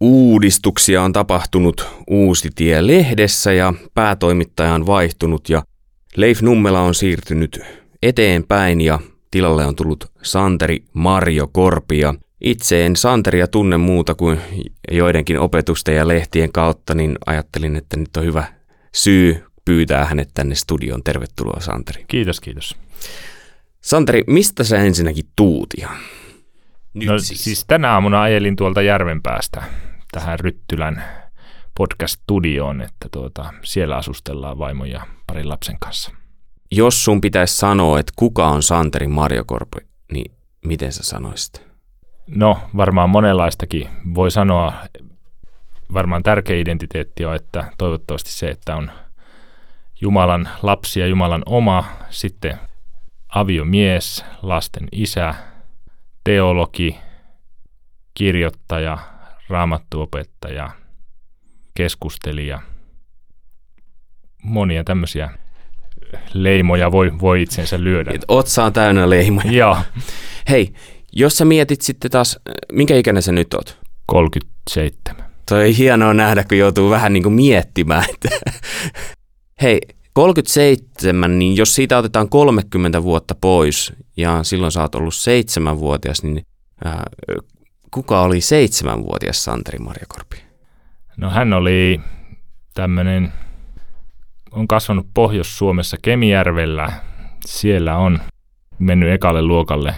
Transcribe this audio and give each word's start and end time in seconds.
Uudistuksia 0.00 1.02
on 1.02 1.12
tapahtunut 1.12 1.88
Uusi 2.06 2.50
tie 2.54 2.86
lehdessä 2.86 3.52
ja 3.52 3.74
päätoimittaja 3.94 4.74
on 4.74 4.86
vaihtunut 4.86 5.48
ja 5.48 5.62
Leif 6.16 6.42
Nummela 6.42 6.80
on 6.80 6.94
siirtynyt 6.94 7.60
eteenpäin 8.02 8.80
ja 8.80 8.98
tilalle 9.30 9.66
on 9.66 9.76
tullut 9.76 10.12
Santeri 10.22 10.84
Marjo 10.92 11.46
Korpia. 11.46 12.14
Itse 12.40 12.86
en 12.86 12.96
Santeria 12.96 13.46
tunne 13.46 13.76
muuta 13.76 14.14
kuin 14.14 14.40
joidenkin 14.90 15.38
opetusten 15.38 15.96
ja 15.96 16.08
lehtien 16.08 16.52
kautta, 16.52 16.94
niin 16.94 17.18
ajattelin, 17.26 17.76
että 17.76 17.96
nyt 17.96 18.16
on 18.16 18.24
hyvä 18.24 18.44
syy 18.94 19.44
pyytää 19.64 20.04
hänet 20.04 20.30
tänne 20.34 20.54
studioon. 20.54 21.02
Tervetuloa 21.02 21.60
Santeri. 21.60 22.04
Kiitos, 22.08 22.40
kiitos. 22.40 22.76
Santeri, 23.80 24.22
mistä 24.26 24.64
sä 24.64 24.78
ensinnäkin 24.78 25.24
tuut 25.36 25.68
ihan? 25.78 25.96
Nyt 26.94 27.08
no 27.08 27.18
siis. 27.18 27.44
siis 27.44 27.64
tänä 27.64 27.92
aamuna 27.92 28.22
ajelin 28.22 28.56
tuolta 28.56 28.82
Järvenpäästä 28.82 29.62
tähän 30.12 30.40
Ryttylän 30.40 31.04
podcast-studioon, 31.78 32.80
että 32.80 33.08
tuota, 33.10 33.52
siellä 33.62 33.96
asustellaan 33.96 34.58
vaimon 34.58 34.90
ja 34.90 35.06
parin 35.26 35.48
lapsen 35.48 35.76
kanssa. 35.80 36.10
Jos 36.70 37.04
sun 37.04 37.20
pitäisi 37.20 37.56
sanoa, 37.56 38.00
että 38.00 38.12
kuka 38.16 38.48
on 38.48 38.62
Santeri 38.62 39.06
Marjokorpi, 39.06 39.78
niin 40.12 40.32
miten 40.64 40.92
sä 40.92 41.02
sanoisit? 41.02 41.70
No, 42.26 42.58
varmaan 42.76 43.10
monenlaistakin. 43.10 43.88
Voi 44.14 44.30
sanoa, 44.30 44.72
varmaan 45.92 46.22
tärkeä 46.22 46.56
identiteetti 46.56 47.24
on, 47.24 47.34
että 47.34 47.72
toivottavasti 47.78 48.32
se, 48.32 48.48
että 48.48 48.76
on 48.76 48.90
Jumalan 50.00 50.48
lapsi 50.62 51.00
ja 51.00 51.06
Jumalan 51.06 51.42
oma, 51.46 51.84
sitten 52.10 52.58
aviomies, 53.28 54.24
lasten 54.42 54.88
isä, 54.92 55.34
teologi, 56.24 56.98
kirjoittaja, 58.14 58.98
raamattuopettaja, 59.50 60.70
keskustelija, 61.74 62.60
monia 64.42 64.84
tämmöisiä 64.84 65.30
leimoja 66.34 66.92
voi, 66.92 67.12
voi 67.20 67.42
itsensä 67.42 67.84
lyödä. 67.84 68.10
Et 68.14 68.24
otsa 68.28 68.70
täynnä 68.70 69.10
leimoja. 69.10 69.52
Joo. 69.52 69.76
Hei, 70.50 70.72
jos 71.12 71.38
sä 71.38 71.44
mietit 71.44 71.80
sitten 71.80 72.10
taas, 72.10 72.38
minkä 72.72 72.96
ikäinen 72.96 73.22
sä 73.22 73.32
nyt 73.32 73.54
oot? 73.54 73.78
37. 74.06 75.24
Toi 75.48 75.68
on 75.68 75.74
hienoa 75.74 76.14
nähdä, 76.14 76.44
kun 76.44 76.58
joutuu 76.58 76.90
vähän 76.90 77.12
niin 77.12 77.22
kuin 77.22 77.32
miettimään. 77.32 78.04
Että 78.14 78.28
Hei, 79.62 79.80
37, 80.12 81.38
niin 81.38 81.56
jos 81.56 81.74
siitä 81.74 81.98
otetaan 81.98 82.28
30 82.28 83.02
vuotta 83.02 83.34
pois 83.40 83.92
ja 84.16 84.44
silloin 84.44 84.72
sä 84.72 84.82
oot 84.82 84.94
ollut 84.94 85.14
seitsemänvuotias, 85.14 86.22
niin 86.22 86.46
ää, 86.84 87.02
kuka 87.90 88.22
oli 88.22 88.40
seitsemänvuotias 88.40 89.44
Santeri 89.44 89.78
Marjakorpi? 89.78 90.36
No 91.16 91.30
hän 91.30 91.52
oli 91.52 92.00
tämmöinen, 92.74 93.32
on 94.50 94.68
kasvanut 94.68 95.06
Pohjois-Suomessa 95.14 95.96
Kemijärvellä. 96.02 96.92
Siellä 97.46 97.96
on 97.96 98.18
mennyt 98.78 99.12
ekalle 99.12 99.42
luokalle 99.42 99.94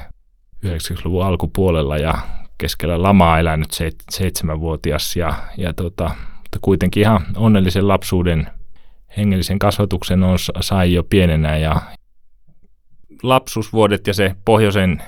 90-luvun 0.66 1.24
alkupuolella 1.24 1.96
ja 1.96 2.18
keskellä 2.58 3.02
lamaa 3.02 3.38
elänyt 3.38 3.68
seitsemänvuotias 4.10 5.16
ja, 5.16 5.34
ja 5.56 5.72
tota, 5.72 6.10
mutta 6.52 6.58
kuitenkin 6.62 7.00
ihan 7.00 7.26
onnellisen 7.36 7.88
lapsuuden 7.88 8.46
hengellisen 9.16 9.58
kasvatuksen 9.58 10.22
on, 10.22 10.38
sai 10.60 10.92
jo 10.92 11.02
pienenä 11.02 11.56
ja 11.56 11.80
lapsuusvuodet 13.22 14.06
ja 14.06 14.14
se 14.14 14.36
pohjoisen 14.44 15.02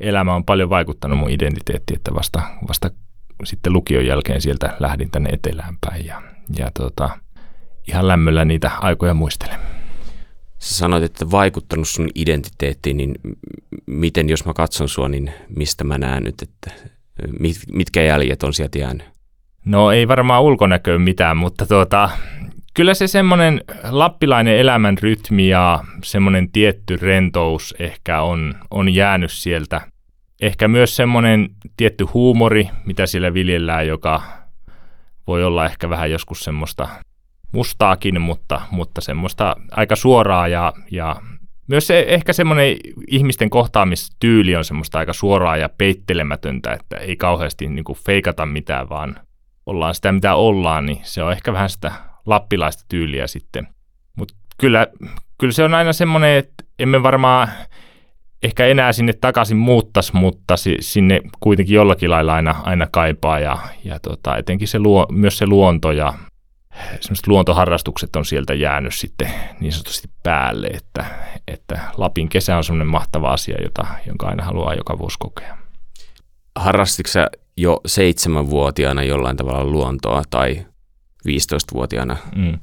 elämä 0.00 0.34
on 0.34 0.44
paljon 0.44 0.70
vaikuttanut 0.70 1.18
mun 1.18 1.30
identiteettiin, 1.30 1.96
että 1.96 2.14
vasta, 2.14 2.42
vasta 2.68 2.90
sitten 3.44 3.72
lukion 3.72 4.06
jälkeen 4.06 4.40
sieltä 4.40 4.76
lähdin 4.80 5.10
tänne 5.10 5.30
etelään 5.30 5.78
päin 5.80 6.06
ja, 6.06 6.22
ja 6.58 6.70
tota, 6.74 7.10
ihan 7.88 8.08
lämmöllä 8.08 8.44
niitä 8.44 8.70
aikoja 8.80 9.14
muistelen. 9.14 9.58
Sä 10.58 10.74
sanoit, 10.74 11.04
että 11.04 11.30
vaikuttanut 11.30 11.88
sun 11.88 12.08
identiteettiin, 12.14 12.96
niin 12.96 13.14
miten 13.86 14.28
jos 14.28 14.44
mä 14.44 14.52
katson 14.52 14.88
sua, 14.88 15.08
niin 15.08 15.32
mistä 15.56 15.84
mä 15.84 15.98
näen 15.98 16.22
nyt, 16.22 16.42
että 16.42 16.70
mitkä 17.72 18.02
jäljet 18.02 18.42
on 18.42 18.54
sieltä 18.54 18.78
jäänyt? 18.78 19.06
No 19.64 19.92
ei 19.92 20.08
varmaan 20.08 20.42
ulkonäköön 20.42 21.00
mitään, 21.00 21.36
mutta 21.36 21.66
tuota, 21.66 22.10
kyllä 22.76 22.94
se 22.94 23.06
semmoinen 23.06 23.60
lappilainen 23.90 24.58
elämän 24.58 24.98
rytmi 24.98 25.48
ja 25.48 25.84
semmoinen 26.04 26.52
tietty 26.52 26.96
rentous 26.96 27.74
ehkä 27.78 28.22
on, 28.22 28.54
on 28.70 28.94
jäänyt 28.94 29.32
sieltä. 29.32 29.80
Ehkä 30.42 30.68
myös 30.68 30.96
semmoinen 30.96 31.48
tietty 31.76 32.04
huumori, 32.04 32.68
mitä 32.86 33.06
siellä 33.06 33.34
viljellään, 33.34 33.86
joka 33.86 34.22
voi 35.26 35.44
olla 35.44 35.66
ehkä 35.66 35.90
vähän 35.90 36.10
joskus 36.10 36.40
semmoista 36.40 36.88
mustaakin, 37.52 38.20
mutta, 38.20 38.60
mutta 38.70 39.00
semmoista 39.00 39.56
aika 39.70 39.96
suoraa 39.96 40.48
ja, 40.48 40.72
ja 40.90 41.16
myös 41.68 41.86
se, 41.86 42.04
ehkä 42.08 42.32
semmoinen 42.32 42.76
ihmisten 43.08 43.50
kohtaamistyyli 43.50 44.56
on 44.56 44.64
semmoista 44.64 44.98
aika 44.98 45.12
suoraa 45.12 45.56
ja 45.56 45.68
peittelemätöntä, 45.78 46.72
että 46.72 46.96
ei 46.96 47.16
kauheasti 47.16 47.68
niin 47.68 47.84
feikata 48.06 48.46
mitään, 48.46 48.88
vaan 48.88 49.20
ollaan 49.66 49.94
sitä 49.94 50.12
mitä 50.12 50.34
ollaan, 50.34 50.86
niin 50.86 50.98
se 51.02 51.22
on 51.22 51.32
ehkä 51.32 51.52
vähän 51.52 51.70
sitä 51.70 51.92
lappilaista 52.26 52.84
tyyliä 52.88 53.26
sitten. 53.26 53.68
Mutta 54.16 54.34
kyllä, 54.58 54.86
kyllä 55.38 55.52
se 55.52 55.64
on 55.64 55.74
aina 55.74 55.92
semmoinen, 55.92 56.36
että 56.36 56.64
emme 56.78 57.02
varmaan 57.02 57.48
ehkä 58.42 58.66
enää 58.66 58.92
sinne 58.92 59.12
takaisin 59.12 59.56
muuttaisi, 59.56 60.16
mutta 60.16 60.54
sinne 60.80 61.20
kuitenkin 61.40 61.74
jollakin 61.74 62.10
lailla 62.10 62.34
aina, 62.34 62.54
aina 62.62 62.86
kaipaa 62.90 63.38
ja, 63.38 63.58
ja 63.84 64.00
tota, 64.00 64.36
etenkin 64.36 64.68
se 64.68 64.78
luo, 64.78 65.06
myös 65.12 65.38
se 65.38 65.46
luonto 65.46 65.92
ja 65.92 66.14
semmoiset 67.00 67.26
luontoharrastukset 67.26 68.16
on 68.16 68.24
sieltä 68.24 68.54
jäänyt 68.54 68.94
sitten 68.94 69.30
niin 69.60 69.72
sanotusti 69.72 70.08
päälle, 70.22 70.66
että, 70.66 71.04
että 71.48 71.80
Lapin 71.96 72.28
kesä 72.28 72.56
on 72.56 72.64
semmoinen 72.64 72.86
mahtava 72.86 73.32
asia, 73.32 73.56
jota, 73.62 73.86
jonka 74.06 74.28
aina 74.28 74.44
haluaa 74.44 74.74
joka 74.74 74.98
vuosi 74.98 75.16
kokea. 75.18 75.58
Harrastitko 76.56 77.10
jo 77.56 77.80
seitsemänvuotiaana 77.86 79.02
jollain 79.02 79.36
tavalla 79.36 79.64
luontoa 79.64 80.22
tai 80.30 80.66
15-vuotiaana? 81.26 82.16
Mm. 82.36 82.58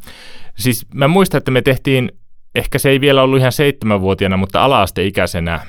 Siis 0.57 0.85
mä 0.94 1.07
muistan, 1.07 1.38
että 1.38 1.51
me 1.51 1.62
tehtiin, 1.62 2.12
ehkä 2.56 2.79
se 2.79 2.90
ei 2.90 3.01
vielä 3.01 3.24
ollut 3.24 3.40
ihan 3.40 3.51
seitsemänvuotiaana, 3.51 4.38
mutta 4.38 4.63
ala-asteikäisenä 4.63 5.59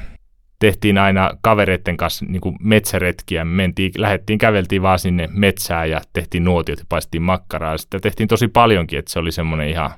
tehtiin 0.58 0.98
aina 0.98 1.30
kavereiden 1.42 1.96
kanssa 1.96 2.24
niin 2.28 2.40
kuin 2.40 2.56
metsäretkiä. 2.60 3.44
Me 3.44 3.50
mentiin, 3.50 3.92
lähdettiin, 3.96 4.38
käveltiin 4.38 4.82
vaan 4.82 4.98
sinne 4.98 5.28
metsään 5.32 5.90
ja 5.90 6.00
tehtiin 6.12 6.44
nuotiot 6.44 6.78
ja 6.78 6.84
paistettiin 6.88 7.22
makkaraa. 7.22 7.78
Sitä 7.78 8.00
tehtiin 8.00 8.28
tosi 8.28 8.48
paljonkin, 8.48 8.98
että 8.98 9.12
se 9.12 9.18
oli 9.18 9.32
semmoinen 9.32 9.68
ihan 9.68 9.90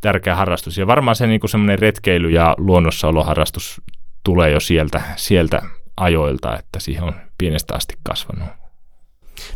tärkeä 0.00 0.36
harrastus. 0.36 0.78
Ja 0.78 0.86
varmaan 0.86 1.16
se 1.16 1.26
niin 1.26 1.40
kuin 1.40 1.50
semmoinen 1.50 1.78
retkeily 1.78 2.30
ja 2.30 2.54
luonnossaoloharrastus 2.58 3.80
tulee 4.24 4.50
jo 4.50 4.60
sieltä, 4.60 5.02
sieltä 5.16 5.62
ajoilta, 5.96 6.58
että 6.58 6.80
siihen 6.80 7.04
on 7.04 7.14
pienestä 7.38 7.74
asti 7.74 7.94
kasvanut. 8.02 8.48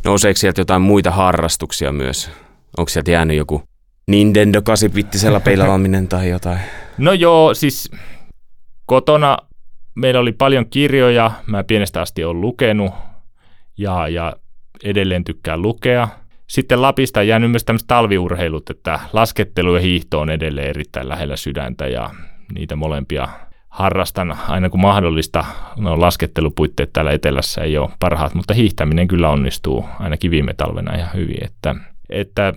Nouseeko 0.04 0.36
sieltä 0.36 0.60
jotain 0.60 0.82
muita 0.82 1.10
harrastuksia 1.10 1.92
myös? 1.92 2.30
Onko 2.76 2.88
sieltä 2.88 3.10
jäänyt 3.10 3.36
joku 3.36 3.62
Nintendo 4.06 4.60
8-bittisellä 4.60 5.40
peilaaminen 5.40 6.08
tai 6.08 6.28
jotain? 6.28 6.58
No 6.98 7.12
joo, 7.12 7.54
siis 7.54 7.90
kotona 8.86 9.38
meillä 9.94 10.20
oli 10.20 10.32
paljon 10.32 10.66
kirjoja, 10.70 11.30
mä 11.46 11.64
pienestä 11.64 12.00
asti 12.00 12.24
olen 12.24 12.40
lukenut 12.40 12.90
ja, 13.78 14.08
ja 14.08 14.36
edelleen 14.84 15.24
tykkään 15.24 15.62
lukea. 15.62 16.08
Sitten 16.46 16.82
Lapista 16.82 17.20
on 17.20 17.28
jäänyt 17.28 17.50
myös 17.50 17.64
tämmöiset 17.64 17.86
talviurheilut, 17.88 18.70
että 18.70 19.00
laskettelu 19.12 19.74
ja 19.74 19.80
hiihto 19.80 20.20
on 20.20 20.30
edelleen 20.30 20.68
erittäin 20.68 21.08
lähellä 21.08 21.36
sydäntä 21.36 21.86
ja 21.86 22.10
niitä 22.54 22.76
molempia 22.76 23.28
harrastan 23.68 24.38
aina 24.48 24.70
kun 24.70 24.80
mahdollista. 24.80 25.44
No 25.76 26.00
laskettelupuitteet 26.00 26.92
täällä 26.92 27.12
etelässä 27.12 27.60
ei 27.60 27.78
ole 27.78 27.90
parhaat, 27.98 28.34
mutta 28.34 28.54
hiihtäminen 28.54 29.08
kyllä 29.08 29.30
onnistuu 29.30 29.84
ainakin 30.00 30.30
viime 30.30 30.54
talvena 30.54 30.94
ihan 30.94 31.14
hyvin, 31.14 31.44
että, 31.44 31.74
että 32.10 32.52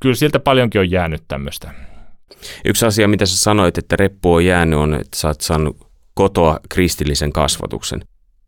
kyllä 0.00 0.14
sieltä 0.14 0.40
paljonkin 0.40 0.80
on 0.80 0.90
jäänyt 0.90 1.22
tämmöistä. 1.28 1.74
Yksi 2.64 2.86
asia, 2.86 3.08
mitä 3.08 3.26
sä 3.26 3.38
sanoit, 3.38 3.78
että 3.78 3.96
reppu 3.96 4.34
on 4.34 4.44
jäänyt, 4.44 4.78
on, 4.78 4.94
että 4.94 5.16
sä 5.16 5.28
oot 5.28 5.40
saanut 5.40 5.86
kotoa 6.14 6.60
kristillisen 6.68 7.32
kasvatuksen. 7.32 8.00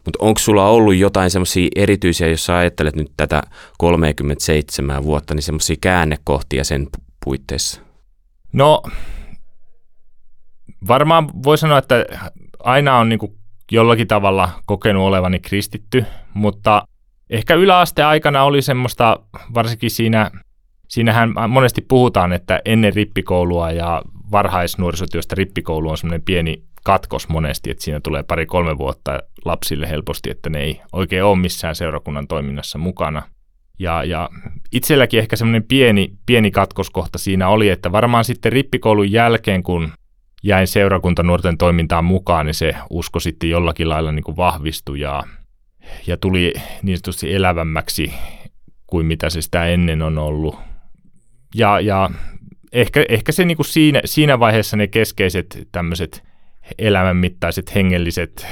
Mutta 0.04 0.18
onko 0.18 0.38
sulla 0.38 0.68
ollut 0.68 0.94
jotain 0.94 1.30
semmoisia 1.30 1.68
erityisiä, 1.76 2.28
jos 2.28 2.46
sä 2.46 2.56
ajattelet 2.56 2.96
nyt 2.96 3.12
tätä 3.16 3.42
37 3.78 5.04
vuotta, 5.04 5.34
niin 5.34 5.42
semmoisia 5.42 5.76
käännekohtia 5.80 6.64
sen 6.64 6.88
puitteissa? 7.24 7.80
No, 8.52 8.82
varmaan 10.88 11.42
voi 11.42 11.58
sanoa, 11.58 11.78
että 11.78 12.06
aina 12.58 12.98
on 12.98 13.08
niinku 13.08 13.34
jollakin 13.72 14.08
tavalla 14.08 14.50
kokenut 14.66 15.02
olevani 15.02 15.38
kristitty, 15.38 16.04
mutta 16.34 16.84
ehkä 17.30 17.54
yläaste 17.54 18.02
aikana 18.02 18.44
oli 18.44 18.62
semmoista, 18.62 19.20
varsinkin 19.54 19.90
siinä, 19.90 20.30
siinähän 20.88 21.34
monesti 21.48 21.80
puhutaan, 21.88 22.32
että 22.32 22.60
ennen 22.64 22.94
rippikoulua 22.94 23.70
ja 23.70 24.02
varhaisnuorisotyöstä 24.32 25.34
rippikoulu 25.34 25.90
on 25.90 25.98
semmoinen 25.98 26.22
pieni 26.22 26.62
katkos 26.84 27.28
monesti, 27.28 27.70
että 27.70 27.84
siinä 27.84 28.00
tulee 28.00 28.22
pari-kolme 28.22 28.78
vuotta 28.78 29.20
lapsille 29.44 29.90
helposti, 29.90 30.30
että 30.30 30.50
ne 30.50 30.60
ei 30.60 30.80
oikein 30.92 31.24
ole 31.24 31.38
missään 31.38 31.74
seurakunnan 31.74 32.26
toiminnassa 32.26 32.78
mukana. 32.78 33.22
Ja, 33.78 34.04
ja 34.04 34.28
itselläkin 34.72 35.20
ehkä 35.20 35.36
semmoinen 35.36 35.64
pieni, 35.64 36.12
pieni 36.26 36.50
katkoskohta 36.50 37.18
siinä 37.18 37.48
oli, 37.48 37.68
että 37.68 37.92
varmaan 37.92 38.24
sitten 38.24 38.52
rippikoulun 38.52 39.12
jälkeen, 39.12 39.62
kun 39.62 39.92
jäin 40.42 40.66
seurakuntanuorten 40.66 41.58
toimintaan 41.58 42.04
mukaan, 42.04 42.46
niin 42.46 42.54
se 42.54 42.74
usko 42.90 43.20
sitten 43.20 43.50
jollakin 43.50 43.88
lailla 43.88 44.12
niin 44.12 44.24
kuin 44.24 44.36
vahvistui 44.36 45.00
ja, 45.00 45.22
ja 46.06 46.16
tuli 46.16 46.52
niin 46.82 46.98
sanotusti 46.98 47.34
elävämmäksi 47.34 48.12
kuin 48.86 49.06
mitä 49.06 49.30
se 49.30 49.42
sitä 49.42 49.66
ennen 49.66 50.02
on 50.02 50.18
ollut. 50.18 50.58
Ja, 51.54 51.80
ja 51.80 52.10
ehkä, 52.72 53.04
ehkä 53.08 53.32
se 53.32 53.44
niin 53.44 53.56
kuin 53.56 53.66
siinä, 53.66 54.00
siinä 54.04 54.38
vaiheessa 54.38 54.76
ne 54.76 54.86
keskeiset 54.86 55.68
tämmöiset 55.72 56.22
elämänmittaiset 56.78 57.74
hengelliset 57.74 58.46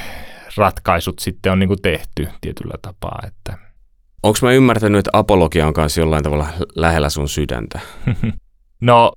ratkaisut 0.56 1.18
sitten 1.18 1.52
on 1.52 1.58
niin 1.58 1.68
kuin 1.68 1.82
tehty 1.82 2.28
tietyllä 2.40 2.74
tapaa. 2.82 3.22
Että. 3.26 3.58
Onko 4.22 4.38
mä 4.42 4.52
ymmärtänyt, 4.52 4.98
että 4.98 5.10
apologia 5.12 5.66
on 5.66 5.72
kanssa 5.72 6.00
jollain 6.00 6.24
tavalla 6.24 6.46
lähellä 6.74 7.10
sun 7.10 7.28
sydäntä? 7.28 7.80
no 8.80 9.12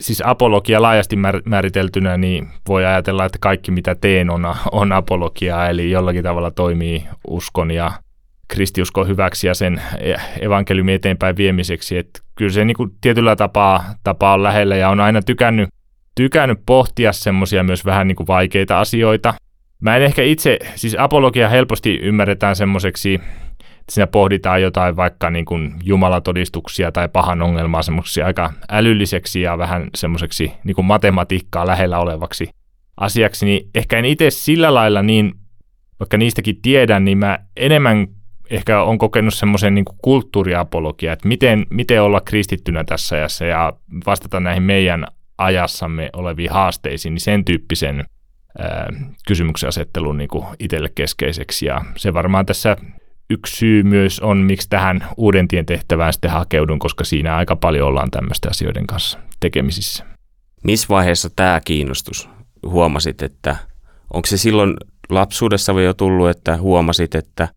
siis 0.00 0.22
apologia 0.26 0.82
laajasti 0.82 1.16
määriteltynä, 1.44 2.16
niin 2.16 2.48
voi 2.68 2.84
ajatella, 2.84 3.24
että 3.24 3.38
kaikki 3.40 3.70
mitä 3.70 3.94
teen 3.94 4.30
on, 4.30 4.54
on 4.72 4.92
apologiaa, 4.92 5.68
eli 5.68 5.90
jollakin 5.90 6.22
tavalla 6.22 6.50
toimii 6.50 7.04
uskon 7.28 7.70
ja 7.70 7.92
kristiuskon 8.48 9.08
hyväksi 9.08 9.46
ja 9.46 9.54
sen 9.54 9.82
evankeliumin 10.40 10.94
eteenpäin 10.94 11.36
viemiseksi. 11.36 11.98
Että 11.98 12.20
kyllä 12.34 12.52
se 12.52 12.64
niin 12.64 12.76
kuin 12.76 12.90
tietyllä 13.00 13.36
tapaa, 13.36 13.84
tapaa 14.04 14.34
on 14.34 14.42
lähellä 14.42 14.76
ja 14.76 14.88
on 14.88 15.00
aina 15.00 15.22
tykännyt, 15.22 15.68
tykännyt 16.14 16.58
pohtia 16.66 17.12
semmoisia 17.12 17.62
myös 17.62 17.84
vähän 17.84 18.08
niin 18.08 18.16
kuin 18.16 18.26
vaikeita 18.26 18.80
asioita. 18.80 19.34
Mä 19.80 19.96
en 19.96 20.02
ehkä 20.02 20.22
itse, 20.22 20.58
siis 20.74 20.96
apologia 20.98 21.48
helposti 21.48 21.98
ymmärretään 22.02 22.56
semmoiseksi 22.56 23.20
siinä 23.90 24.06
pohditaan 24.06 24.62
jotain 24.62 24.96
vaikka 24.96 25.30
niin 25.30 25.44
kuin 25.44 25.74
jumalatodistuksia 25.82 26.92
tai 26.92 27.08
pahan 27.08 27.42
ongelmaa 27.42 27.82
semmoiseksi 27.82 28.22
aika 28.22 28.52
älylliseksi 28.68 29.40
ja 29.40 29.58
vähän 29.58 29.88
semmoiseksi 29.94 30.52
niin 30.64 30.74
kuin 30.74 30.84
matematiikkaa 30.84 31.66
lähellä 31.66 31.98
olevaksi 31.98 32.48
asiaksi, 32.96 33.46
niin 33.46 33.70
ehkä 33.74 33.98
en 33.98 34.04
itse 34.04 34.30
sillä 34.30 34.74
lailla 34.74 35.02
niin, 35.02 35.34
vaikka 36.00 36.16
niistäkin 36.16 36.62
tiedän, 36.62 37.04
niin 37.04 37.18
mä 37.18 37.38
enemmän 37.56 38.06
ehkä 38.50 38.82
on 38.82 38.98
kokenut 38.98 39.34
semmoisen 39.34 39.74
niin 39.74 39.84
kulttuuriapologia, 40.02 41.12
että 41.12 41.28
miten, 41.28 41.66
miten 41.70 42.02
olla 42.02 42.20
kristittynä 42.20 42.84
tässä 42.84 43.16
ajassa 43.16 43.44
ja 43.44 43.72
vastata 44.06 44.40
näihin 44.40 44.62
meidän 44.62 45.06
ajassamme 45.38 46.10
oleviin 46.12 46.50
haasteisiin, 46.50 47.14
niin 47.14 47.20
sen 47.20 47.44
tyyppisen 47.44 48.04
kysymyksen 49.26 49.68
asettelun 49.68 50.18
niin 50.18 50.28
itselle 50.58 50.88
keskeiseksi. 50.94 51.66
Ja 51.66 51.84
se 51.96 52.14
varmaan 52.14 52.46
tässä 52.46 52.76
yksi 53.30 53.56
syy 53.56 53.82
myös 53.82 54.20
on, 54.20 54.36
miksi 54.36 54.68
tähän 54.68 55.04
uuden 55.16 55.48
tien 55.48 55.66
tehtävään 55.66 56.12
sitten 56.12 56.30
hakeudun, 56.30 56.78
koska 56.78 57.04
siinä 57.04 57.36
aika 57.36 57.56
paljon 57.56 57.88
ollaan 57.88 58.10
tämmöisten 58.10 58.50
asioiden 58.50 58.86
kanssa 58.86 59.18
tekemisissä. 59.40 60.04
Missä 60.64 60.88
vaiheessa 60.88 61.30
tämä 61.36 61.60
kiinnostus 61.64 62.28
huomasit, 62.66 63.22
että 63.22 63.56
onko 64.12 64.26
se 64.26 64.36
silloin 64.36 64.76
lapsuudessa 65.10 65.72
jo 65.72 65.94
tullut, 65.94 66.28
että 66.28 66.56
huomasit, 66.56 67.14
että 67.14 67.48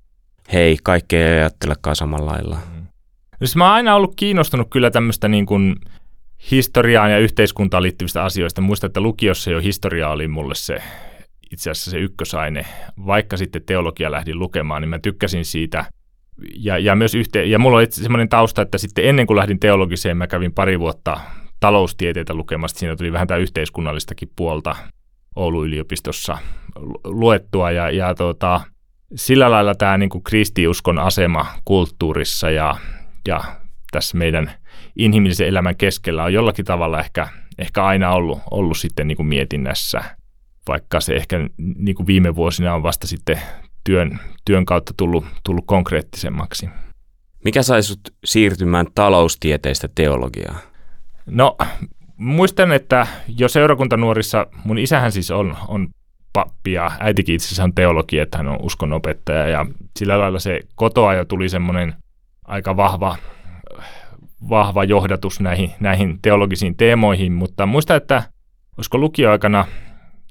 hei, 0.53 0.77
kaikki 0.83 1.15
ei 1.15 1.39
ajattelekaan 1.39 1.95
samalla 1.95 2.31
lailla? 2.31 2.55
Mm. 2.55 2.87
Siis 3.39 3.55
mä 3.55 3.65
oon 3.65 3.73
aina 3.73 3.95
ollut 3.95 4.13
kiinnostunut 4.15 4.67
kyllä 4.71 4.91
tämmöistä 4.91 5.27
niin 5.27 5.45
kuin 5.45 5.75
historiaan 6.51 7.11
ja 7.11 7.19
yhteiskuntaan 7.19 7.83
liittyvistä 7.83 8.23
asioista. 8.23 8.61
Muistan, 8.61 8.87
että 8.87 9.01
lukiossa 9.01 9.51
jo 9.51 9.59
historia 9.59 10.09
oli 10.09 10.27
mulle 10.27 10.55
se 10.55 10.81
itse 11.51 11.71
asiassa 11.71 11.91
se 11.91 11.97
ykkösaine. 11.97 12.65
Vaikka 13.05 13.37
sitten 13.37 13.61
teologia 13.65 14.11
lähdin 14.11 14.39
lukemaan, 14.39 14.81
niin 14.81 14.89
mä 14.89 14.99
tykkäsin 14.99 15.45
siitä. 15.45 15.85
Ja, 16.55 16.77
ja 16.77 16.95
myös 16.95 17.15
yhte, 17.15 17.43
ja 17.43 17.59
mulla 17.59 17.77
oli 17.77 17.87
semmoinen 17.89 18.29
tausta, 18.29 18.61
että 18.61 18.77
sitten 18.77 19.05
ennen 19.05 19.27
kuin 19.27 19.37
lähdin 19.37 19.59
teologiseen, 19.59 20.17
mä 20.17 20.27
kävin 20.27 20.53
pari 20.53 20.79
vuotta 20.79 21.19
taloustieteitä 21.59 22.33
lukemasta. 22.33 22.79
Siinä 22.79 22.95
tuli 22.95 23.11
vähän 23.11 23.27
tämä 23.27 23.37
yhteiskunnallistakin 23.37 24.31
puolta 24.35 24.75
Oulun 25.35 25.65
yliopistossa 25.65 26.37
luettua. 27.03 27.71
Ja, 27.71 27.89
ja 27.89 28.15
tota, 28.15 28.61
sillä 29.15 29.51
lailla 29.51 29.75
tämä 29.75 29.97
niin 29.97 30.09
kuin 30.09 30.23
kristiuskon 30.23 30.99
asema 30.99 31.45
kulttuurissa 31.65 32.49
ja, 32.49 32.75
ja 33.27 33.43
tässä 33.91 34.17
meidän 34.17 34.51
inhimillisen 34.95 35.47
elämän 35.47 35.75
keskellä 35.75 36.23
on 36.23 36.33
jollakin 36.33 36.65
tavalla 36.65 36.99
ehkä, 36.99 37.27
ehkä 37.57 37.85
aina 37.85 38.11
ollut, 38.11 38.39
ollut 38.51 38.77
sitten 38.77 39.07
niin 39.07 39.15
kuin 39.15 39.27
mietinnässä– 39.27 40.01
vaikka 40.67 41.01
se 41.01 41.15
ehkä 41.15 41.37
niin 41.57 41.95
kuin 41.95 42.07
viime 42.07 42.35
vuosina 42.35 42.73
on 42.73 42.83
vasta 42.83 43.07
sitten 43.07 43.41
työn, 43.83 44.19
työn 44.45 44.65
kautta 44.65 44.93
tullut, 44.97 45.25
tullut 45.43 45.65
konkreettisemmaksi. 45.67 46.69
Mikä 47.45 47.63
sai 47.63 47.83
sut 47.83 47.99
siirtymään 48.25 48.85
taloustieteistä 48.95 49.89
teologiaan? 49.95 50.59
No, 51.25 51.57
muistan, 52.17 52.71
että 52.71 53.07
jo 53.37 53.47
seurakuntanuorissa, 53.47 54.47
mun 54.63 54.77
isähän 54.77 55.11
siis 55.11 55.31
on, 55.31 55.57
on 55.67 55.87
pappi 56.33 56.73
ja 56.73 56.91
äitikin 56.99 57.35
itse 57.35 57.45
asiassa 57.45 57.63
on 57.63 57.73
teologi, 57.73 58.19
että 58.19 58.37
hän 58.37 58.47
on 58.47 58.57
uskonopettaja 58.61 59.47
ja 59.47 59.65
sillä 59.99 60.19
lailla 60.19 60.39
se 60.39 60.59
kotoa 60.75 61.13
jo 61.13 61.25
tuli 61.25 61.49
semmoinen 61.49 61.93
aika 62.45 62.77
vahva, 62.77 63.15
vahva 64.49 64.83
johdatus 64.83 65.39
näihin, 65.39 65.71
näihin 65.79 66.19
teologisiin 66.21 66.77
teemoihin, 66.77 67.33
mutta 67.33 67.65
muista, 67.65 67.95
että 67.95 68.23
olisiko 68.77 68.97
lukioaikana 68.97 69.65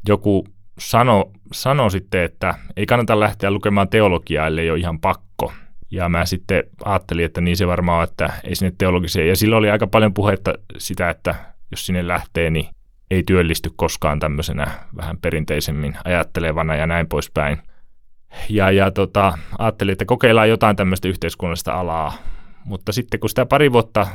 joku 0.08 0.47
sano, 0.79 1.31
sano 1.53 1.91
sitten, 1.91 2.23
että 2.23 2.55
ei 2.76 2.87
kannata 2.87 3.20
lähteä 3.20 3.50
lukemaan 3.50 3.88
teologiaa, 3.88 4.47
ellei 4.47 4.70
ole 4.70 4.79
ihan 4.79 5.00
pakko. 5.00 5.53
Ja 5.91 6.08
mä 6.08 6.26
sitten 6.26 6.64
ajattelin, 6.85 7.25
että 7.25 7.41
niin 7.41 7.56
se 7.56 7.67
varmaan 7.67 7.99
on, 7.99 8.05
että 8.05 8.32
ei 8.44 8.55
sinne 8.55 8.73
teologiseen. 8.79 9.29
Ja 9.29 9.37
silloin 9.37 9.58
oli 9.58 9.70
aika 9.70 9.87
paljon 9.87 10.14
puhetta 10.14 10.55
sitä, 10.79 11.11
että 11.11 11.35
jos 11.70 11.87
sinne 11.87 12.08
lähtee, 12.08 12.50
niin 12.50 12.69
ei 13.11 13.23
työllisty 13.23 13.70
koskaan 13.76 14.19
tämmöisenä 14.19 14.70
vähän 14.97 15.19
perinteisemmin 15.19 15.97
ajattelevana 16.05 16.76
ja 16.76 16.87
näin 16.87 17.08
poispäin. 17.08 17.58
Ja, 18.49 18.70
ja 18.70 18.91
tota, 18.91 19.38
ajattelin, 19.58 19.93
että 19.93 20.05
kokeillaan 20.05 20.49
jotain 20.49 20.76
tämmöistä 20.76 21.08
yhteiskunnallista 21.08 21.73
alaa. 21.73 22.12
Mutta 22.64 22.93
sitten 22.93 23.20
kun 23.20 23.29
sitä 23.29 23.47
pari 23.47 23.73
vuotta, 23.73 24.06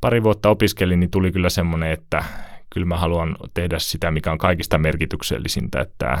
pari 0.00 0.22
vuotta 0.22 0.48
opiskelin, 0.48 1.00
niin 1.00 1.10
tuli 1.10 1.32
kyllä 1.32 1.48
semmoinen, 1.48 1.90
että 1.90 2.24
kyllä 2.74 2.86
mä 2.86 2.96
haluan 2.96 3.36
tehdä 3.54 3.78
sitä, 3.78 4.10
mikä 4.10 4.32
on 4.32 4.38
kaikista 4.38 4.78
merkityksellisintä, 4.78 5.80
että 5.80 6.18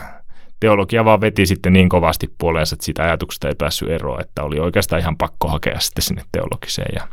teologia 0.60 1.04
vaan 1.04 1.20
veti 1.20 1.46
sitten 1.46 1.72
niin 1.72 1.88
kovasti 1.88 2.34
puoleensa, 2.38 2.74
että 2.74 2.84
sitä 2.84 3.02
ajatuksesta 3.02 3.48
ei 3.48 3.54
päässyt 3.54 3.88
eroon, 3.88 4.20
että 4.20 4.42
oli 4.42 4.58
oikeastaan 4.58 5.00
ihan 5.00 5.16
pakko 5.16 5.48
hakea 5.48 5.80
sitten 5.80 6.02
sinne 6.02 6.22
teologiseen 6.32 6.94
ja 6.94 7.08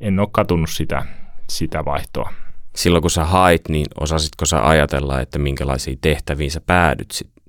en 0.00 0.20
ole 0.20 0.28
katunut 0.32 0.70
sitä, 0.70 1.02
sitä 1.50 1.84
vaihtoa. 1.84 2.32
Silloin 2.76 3.02
kun 3.02 3.10
sä 3.10 3.24
hait, 3.24 3.68
niin 3.68 3.86
osasitko 4.00 4.46
sä 4.46 4.68
ajatella, 4.68 5.20
että 5.20 5.38
minkälaisiin 5.38 5.98
tehtäviin 6.00 6.50
sä 6.50 6.60
päädyt 6.60 7.10
sitten? 7.10 7.39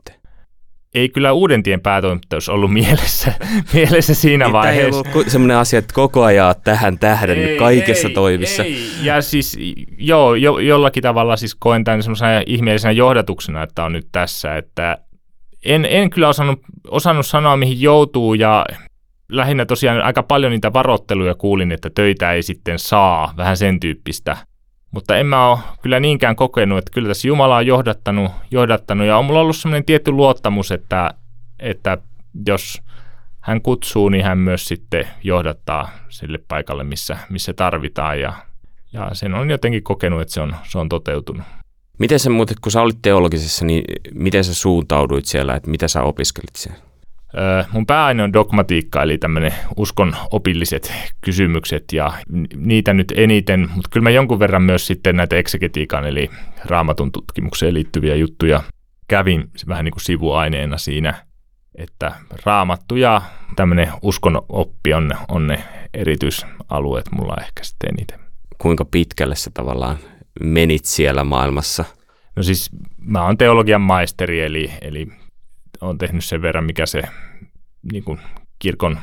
Ei 0.96 1.10
kyllä 1.10 1.34
Uudentien 1.34 1.82
päätoimittajuus 1.82 2.50
ollut 2.50 2.74
mielessä, 2.74 3.34
mielessä 3.74 4.14
siinä 4.14 4.46
niin, 4.46 4.54
vaiheessa. 4.54 5.02
Ei 5.06 5.14
ollut 5.14 5.30
semmoinen 5.30 5.58
asia, 5.58 5.80
että 5.80 5.94
koko 5.94 6.24
ajan 6.24 6.56
tähän 6.64 7.00
tähden 7.00 7.38
ei, 7.38 7.58
kaikessa 7.58 8.08
ei, 8.08 8.14
toimissa. 8.14 8.64
Ei. 8.64 8.92
Ja 9.02 9.22
siis 9.22 9.58
joo, 9.98 10.36
jo, 10.36 10.60
jollakin 10.60 11.04
tavalla 11.04 11.38
siis 11.38 11.56
koen 11.56 11.84
tämän 11.84 12.04
semmoisena 12.04 12.42
ihmeellisenä 12.46 12.92
johdatuksena, 12.92 13.64
että 13.64 13.84
on 13.84 13.94
nyt 13.94 14.08
tässä, 14.12 14.58
että 14.58 14.98
en, 15.66 15.88
en 15.90 16.10
kyllä 16.10 16.30
osannut, 16.30 16.60
osannut 16.88 17.26
sanoa, 17.26 17.58
mihin 17.58 17.82
joutuu 17.82 18.34
ja 18.34 18.66
lähinnä 19.32 19.66
tosiaan 19.66 20.02
aika 20.02 20.24
paljon 20.24 20.52
niitä 20.52 20.74
varoitteluja 20.74 21.36
kuulin, 21.36 21.72
että 21.72 21.90
töitä 21.96 22.34
ei 22.34 22.44
sitten 22.44 22.80
saa, 22.80 23.34
vähän 23.38 23.58
sen 23.58 23.80
tyyppistä– 23.80 24.38
mutta 24.92 25.18
en 25.18 25.26
mä 25.26 25.50
ole 25.50 25.60
kyllä 25.82 26.00
niinkään 26.00 26.36
kokenut, 26.36 26.78
että 26.78 26.92
kyllä 26.92 27.08
tässä 27.08 27.28
Jumala 27.28 27.58
on 27.58 27.68
johdattanut, 27.68 28.32
johdattanut 28.52 29.08
ja 29.08 29.18
on 29.18 29.26
mulla 29.26 29.40
ollut 29.40 29.56
sellainen 29.56 29.86
tietty 29.86 30.12
luottamus, 30.12 30.72
että, 30.72 31.14
että 31.60 31.98
jos 32.48 32.82
hän 33.40 33.62
kutsuu, 33.62 34.10
niin 34.10 34.24
hän 34.24 34.38
myös 34.38 34.66
sitten 34.66 35.08
johdattaa 35.24 35.90
sille 36.10 36.40
paikalle, 36.48 36.84
missä, 36.84 37.18
missä 37.30 37.54
tarvitaan 37.54 38.20
ja, 38.20 38.34
ja 38.94 39.10
sen 39.14 39.34
on 39.34 39.50
jotenkin 39.50 39.84
kokenut, 39.84 40.22
että 40.22 40.34
se 40.34 40.42
on, 40.42 40.56
se 40.64 40.78
on 40.78 40.90
toteutunut. 40.90 41.44
Miten 42.00 42.20
sä 42.20 42.30
muuten, 42.30 42.58
kun 42.62 42.72
sä 42.72 42.82
olit 42.82 43.02
teologisessa, 43.02 43.66
niin 43.66 43.84
miten 44.14 44.44
sä 44.44 44.54
suuntauduit 44.54 45.26
siellä, 45.26 45.56
että 45.56 45.70
mitä 45.70 45.88
sä 45.88 46.04
opiskelit 46.04 46.56
siellä? 46.56 46.91
Mun 47.72 47.86
pääaine 47.86 48.24
on 48.24 48.34
dogmatiikka, 48.34 49.04
eli 49.04 49.18
tämmöinen 49.18 49.54
uskon 49.78 50.16
opilliset 50.32 50.94
kysymykset, 51.22 51.84
ja 51.94 52.14
niitä 52.56 52.94
nyt 52.94 53.14
eniten, 53.16 53.60
mutta 53.60 53.90
kyllä 53.92 54.04
mä 54.04 54.10
jonkun 54.10 54.40
verran 54.40 54.64
myös 54.64 54.88
sitten 54.88 55.16
näitä 55.16 55.36
eksegetiikan, 55.36 56.08
eli 56.08 56.30
raamatun 56.66 57.12
tutkimukseen 57.12 57.74
liittyviä 57.74 58.16
juttuja 58.16 58.64
kävin 59.08 59.50
vähän 59.68 59.86
niin 59.86 59.94
kuin 59.94 60.04
sivuaineena 60.04 60.78
siinä, 60.78 61.14
että 61.76 62.12
raamattu 62.46 62.96
ja 62.96 63.22
tämmöinen 63.56 63.88
uskon 64.02 64.42
oppi 64.50 64.94
on, 64.94 65.12
on 65.28 65.48
ne 65.48 65.64
erityisalueet 65.94 67.06
mulla 67.12 67.36
ehkä 67.42 67.64
sitten 67.64 67.90
eniten. 67.90 68.20
Kuinka 68.58 68.86
pitkälle 68.86 69.36
sä 69.36 69.52
tavallaan 69.54 69.98
menit 70.44 70.86
siellä 70.86 71.24
maailmassa? 71.24 71.86
No 72.36 72.44
siis 72.44 72.70
mä 72.98 73.26
oon 73.26 73.38
teologian 73.38 73.82
maisteri, 73.82 74.42
eli, 74.42 74.72
eli 74.82 75.08
on 75.82 75.98
tehnyt 75.98 76.26
sen 76.26 76.42
verran, 76.42 76.66
mikä 76.66 76.86
se 76.86 77.02
niin 77.92 78.04
kuin 78.04 78.20
kirkon 78.60 78.98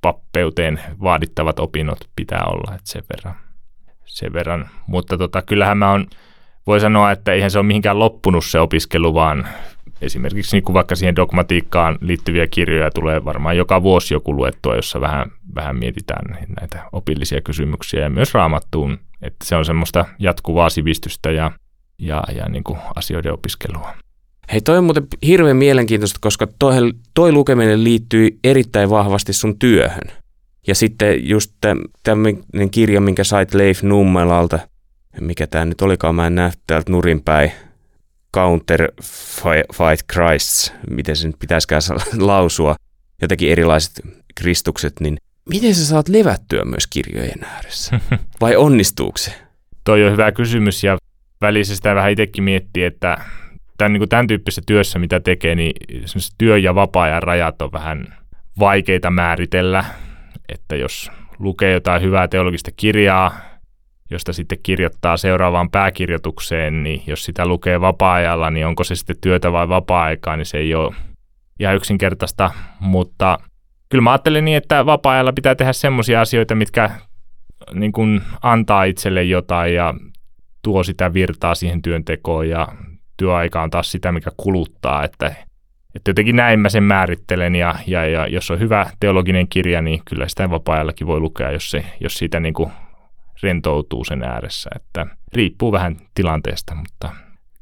pappeuteen 0.00 0.80
vaadittavat 1.02 1.58
opinnot 1.58 1.98
pitää 2.16 2.44
olla, 2.44 2.74
että 2.74 2.90
sen 2.90 3.02
verran. 3.12 3.34
Sen 4.04 4.32
verran. 4.32 4.70
Mutta 4.86 5.18
tota, 5.18 5.42
kyllähän 5.42 5.78
mä 5.78 5.90
on, 5.90 6.06
voi 6.66 6.80
sanoa, 6.80 7.10
että 7.10 7.32
eihän 7.32 7.50
se 7.50 7.58
ole 7.58 7.66
mihinkään 7.66 7.98
loppunut 7.98 8.44
se 8.44 8.60
opiskelu, 8.60 9.14
vaan 9.14 9.48
esimerkiksi 10.00 10.56
niin 10.56 10.64
kuin 10.64 10.74
vaikka 10.74 10.96
siihen 10.96 11.16
dogmatiikkaan 11.16 11.98
liittyviä 12.00 12.46
kirjoja 12.46 12.90
tulee 12.90 13.24
varmaan 13.24 13.56
joka 13.56 13.82
vuosi 13.82 14.14
joku 14.14 14.36
luettua, 14.36 14.76
jossa 14.76 15.00
vähän, 15.00 15.30
vähän 15.54 15.76
mietitään 15.76 16.38
näitä 16.60 16.84
opillisia 16.92 17.40
kysymyksiä 17.40 18.00
ja 18.00 18.10
myös 18.10 18.34
raamattuun, 18.34 18.98
että 19.22 19.44
se 19.44 19.56
on 19.56 19.64
semmoista 19.64 20.04
jatkuvaa 20.18 20.70
sivistystä 20.70 21.30
ja, 21.30 21.50
ja, 21.98 22.22
ja 22.34 22.48
niin 22.48 22.64
kuin 22.64 22.78
asioiden 22.94 23.32
opiskelua. 23.32 23.94
Hei, 24.52 24.60
toi 24.60 24.78
on 24.78 24.84
muuten 24.84 25.06
hirveän 25.22 25.56
mielenkiintoista, 25.56 26.18
koska 26.20 26.48
toi, 26.58 26.74
toi 27.14 27.32
lukeminen 27.32 27.84
liittyy 27.84 28.38
erittäin 28.44 28.90
vahvasti 28.90 29.32
sun 29.32 29.58
työhön. 29.58 30.12
Ja 30.66 30.74
sitten 30.74 31.28
just 31.28 31.52
tämmöinen 32.02 32.70
kirja, 32.70 33.00
minkä 33.00 33.24
sait 33.24 33.54
Leif 33.54 33.82
Nummelalta, 33.82 34.58
mikä 35.20 35.46
tämä 35.46 35.64
nyt 35.64 35.80
olikaan, 35.80 36.14
mä 36.14 36.26
en 36.26 36.34
näe 36.34 36.52
täältä 36.66 36.92
nurinpäin, 36.92 37.52
Counter 38.36 38.92
Fight 39.72 40.06
Christs, 40.12 40.72
miten 40.90 41.16
se 41.16 41.26
nyt 41.26 41.36
pitäisikään 41.38 41.82
lausua, 42.18 42.76
jotenkin 43.22 43.50
erilaiset 43.50 44.00
kristukset, 44.34 45.00
niin 45.00 45.16
miten 45.48 45.74
sä 45.74 45.86
saat 45.86 46.08
levättyä 46.08 46.64
myös 46.64 46.86
kirjojen 46.86 47.44
ääressä? 47.44 48.00
Vai 48.40 48.56
onnistuuko 48.56 49.18
se? 49.18 49.32
Toi 49.84 50.04
on 50.04 50.12
hyvä 50.12 50.32
kysymys 50.32 50.84
ja 50.84 50.98
välissä 51.40 51.76
sitä 51.76 51.94
vähän 51.94 52.10
itsekin 52.10 52.44
miettii, 52.44 52.84
että 52.84 53.18
tämän, 53.80 53.92
niin 53.92 54.00
kuin 54.00 54.08
tämän 54.08 54.26
tyyppisessä 54.26 54.62
työssä, 54.66 54.98
mitä 54.98 55.20
tekee, 55.20 55.54
niin 55.54 55.72
työ- 56.38 56.58
ja 56.58 56.74
vapaa-ajan 56.74 57.22
rajat 57.22 57.62
on 57.62 57.72
vähän 57.72 58.04
vaikeita 58.58 59.10
määritellä, 59.10 59.84
että 60.48 60.76
jos 60.76 61.10
lukee 61.38 61.72
jotain 61.72 62.02
hyvää 62.02 62.28
teologista 62.28 62.70
kirjaa, 62.76 63.40
josta 64.10 64.32
sitten 64.32 64.58
kirjoittaa 64.62 65.16
seuraavaan 65.16 65.70
pääkirjoitukseen, 65.70 66.82
niin 66.82 67.02
jos 67.06 67.24
sitä 67.24 67.46
lukee 67.46 67.80
vapaa-ajalla, 67.80 68.50
niin 68.50 68.66
onko 68.66 68.84
se 68.84 68.94
sitten 68.94 69.16
työtä 69.20 69.52
vai 69.52 69.68
vapaa-aikaa, 69.68 70.36
niin 70.36 70.46
se 70.46 70.58
ei 70.58 70.74
ole 70.74 70.94
ihan 71.60 71.76
yksinkertaista, 71.76 72.50
mutta 72.80 73.38
kyllä 73.88 74.02
mä 74.02 74.10
ajattelen 74.10 74.44
niin, 74.44 74.56
että 74.56 74.86
vapaa-ajalla 74.86 75.32
pitää 75.32 75.54
tehdä 75.54 75.72
semmoisia 75.72 76.20
asioita, 76.20 76.54
mitkä 76.54 76.90
niin 77.74 77.92
kuin 77.92 78.20
antaa 78.42 78.84
itselle 78.84 79.22
jotain 79.22 79.74
ja 79.74 79.94
tuo 80.62 80.82
sitä 80.82 81.14
virtaa 81.14 81.54
siihen 81.54 81.82
työntekoon 81.82 82.48
ja 82.48 82.68
työaika 83.20 83.62
on 83.62 83.70
taas 83.70 83.92
sitä, 83.92 84.12
mikä 84.12 84.30
kuluttaa, 84.36 85.04
että, 85.04 85.34
että 85.94 86.10
jotenkin 86.10 86.36
näin 86.36 86.60
mä 86.60 86.68
sen 86.68 86.82
määrittelen 86.82 87.54
ja, 87.54 87.74
ja, 87.86 88.06
ja 88.06 88.26
jos 88.26 88.50
on 88.50 88.60
hyvä 88.60 88.90
teologinen 89.00 89.48
kirja, 89.48 89.82
niin 89.82 90.02
kyllä 90.04 90.28
sitä 90.28 90.50
vapaa-ajallakin 90.50 91.06
voi 91.06 91.20
lukea, 91.20 91.50
jos, 91.50 91.70
se, 91.70 91.84
jos 92.00 92.14
siitä 92.14 92.40
niin 92.40 92.54
kuin 92.54 92.70
rentoutuu 93.42 94.04
sen 94.04 94.22
ääressä, 94.22 94.70
että 94.76 95.06
riippuu 95.32 95.72
vähän 95.72 95.96
tilanteesta, 96.14 96.74
mutta 96.74 97.10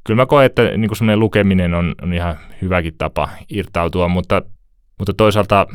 kyllä 0.04 0.22
mä 0.22 0.26
koen, 0.26 0.46
että 0.46 0.62
niin 0.62 0.88
kuin 0.88 0.96
semmoinen 0.96 1.20
lukeminen 1.20 1.74
on, 1.74 1.94
on 2.02 2.12
ihan 2.12 2.36
hyväkin 2.62 2.94
tapa 2.98 3.28
irtautua, 3.50 4.08
mutta, 4.08 4.42
mutta 4.98 5.12
toisaalta 5.14 5.66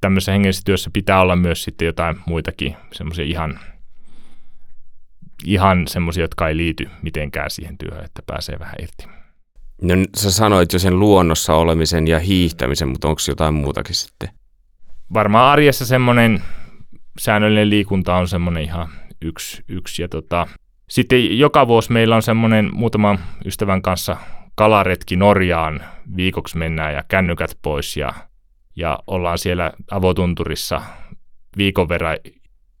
tämmöisessä 0.00 0.32
hengellisessä 0.32 0.64
työssä 0.64 0.90
pitää 0.92 1.20
olla 1.20 1.36
myös 1.36 1.64
sitten 1.64 1.86
jotain 1.86 2.16
muitakin 2.26 2.76
semmoisia 2.92 3.24
ihan, 3.24 3.58
ihan 5.44 5.88
semmoisia, 5.88 6.24
jotka 6.24 6.48
ei 6.48 6.56
liity 6.56 6.90
mitenkään 7.02 7.50
siihen 7.50 7.78
työhön, 7.78 8.04
että 8.04 8.22
pääsee 8.26 8.58
vähän 8.58 8.74
irti. 8.82 9.19
No 9.82 9.94
sä 10.16 10.30
sanoit 10.30 10.72
jo 10.72 10.78
sen 10.78 10.98
luonnossa 10.98 11.54
olemisen 11.54 12.08
ja 12.08 12.18
hiihtämisen, 12.18 12.88
mutta 12.88 13.08
onko 13.08 13.20
jotain 13.28 13.54
muutakin 13.54 13.94
sitten? 13.94 14.28
Varmaan 15.14 15.52
arjessa 15.52 15.86
semmoinen 15.86 16.42
säännöllinen 17.18 17.70
liikunta 17.70 18.14
on 18.14 18.28
semmoinen 18.28 18.62
ihan 18.62 18.88
yksi. 19.22 19.64
yksi. 19.68 20.02
Ja 20.02 20.08
tota, 20.08 20.46
sitten 20.88 21.38
joka 21.38 21.66
vuosi 21.66 21.92
meillä 21.92 22.16
on 22.16 22.22
semmoinen 22.22 22.70
muutaman 22.72 23.18
ystävän 23.44 23.82
kanssa 23.82 24.16
kalaretki 24.54 25.16
Norjaan. 25.16 25.80
Viikoksi 26.16 26.58
mennään 26.58 26.94
ja 26.94 27.04
kännykät 27.08 27.58
pois 27.62 27.96
ja, 27.96 28.12
ja 28.76 28.98
ollaan 29.06 29.38
siellä 29.38 29.72
avotunturissa 29.90 30.82
viikon 31.56 31.88
verran 31.88 32.16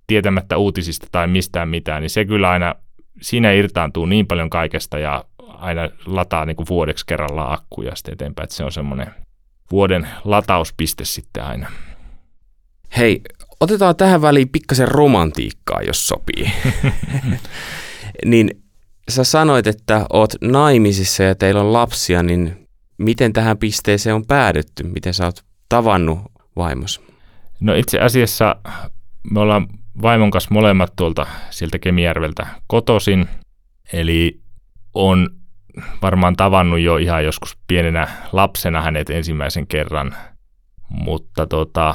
tietämättä 0.06 0.56
uutisista 0.56 1.06
tai 1.12 1.26
mistään 1.26 1.68
mitään, 1.68 2.02
niin 2.02 2.10
se 2.10 2.24
kyllä 2.24 2.50
aina, 2.50 2.74
siinä 3.20 3.52
irtaantuu 3.52 4.06
niin 4.06 4.26
paljon 4.26 4.50
kaikesta 4.50 4.98
ja 4.98 5.24
aina 5.60 5.88
lataa 6.06 6.44
niin 6.44 6.56
kuin 6.56 6.66
vuodeksi 6.68 7.06
kerrallaan 7.06 7.52
akkuja 7.52 7.96
sitten 7.96 8.12
eteenpäin, 8.12 8.44
että 8.44 8.56
se 8.56 8.64
on 8.64 8.72
semmoinen 8.72 9.14
vuoden 9.70 10.08
latauspiste 10.24 11.04
sitten 11.04 11.44
aina. 11.44 11.70
Hei, 12.96 13.20
otetaan 13.60 13.96
tähän 13.96 14.22
väliin 14.22 14.48
pikkasen 14.48 14.88
romantiikkaa, 14.88 15.82
jos 15.82 16.08
sopii. 16.08 16.52
niin 18.24 18.50
sä 19.08 19.24
sanoit, 19.24 19.66
että 19.66 20.06
oot 20.12 20.34
naimisissa 20.40 21.22
ja 21.22 21.34
teillä 21.34 21.60
on 21.60 21.72
lapsia, 21.72 22.22
niin 22.22 22.68
miten 22.98 23.32
tähän 23.32 23.58
pisteeseen 23.58 24.14
on 24.14 24.26
päädytty? 24.26 24.82
Miten 24.82 25.14
sä 25.14 25.24
oot 25.24 25.44
tavannut 25.68 26.20
vaimos? 26.56 27.00
No 27.60 27.74
itse 27.74 27.98
asiassa 27.98 28.56
me 29.30 29.40
ollaan 29.40 29.66
vaimon 30.02 30.30
kanssa 30.30 30.54
molemmat 30.54 30.92
tuolta 30.96 31.26
sieltä 31.50 31.78
Kemijärveltä 31.78 32.46
kotosin, 32.66 33.28
eli 33.92 34.40
on 34.94 35.39
varmaan 36.02 36.36
tavannut 36.36 36.80
jo 36.80 36.96
ihan 36.96 37.24
joskus 37.24 37.58
pienenä 37.66 38.08
lapsena 38.32 38.82
hänet 38.82 39.10
ensimmäisen 39.10 39.66
kerran, 39.66 40.14
mutta 40.88 41.46
tota, 41.46 41.94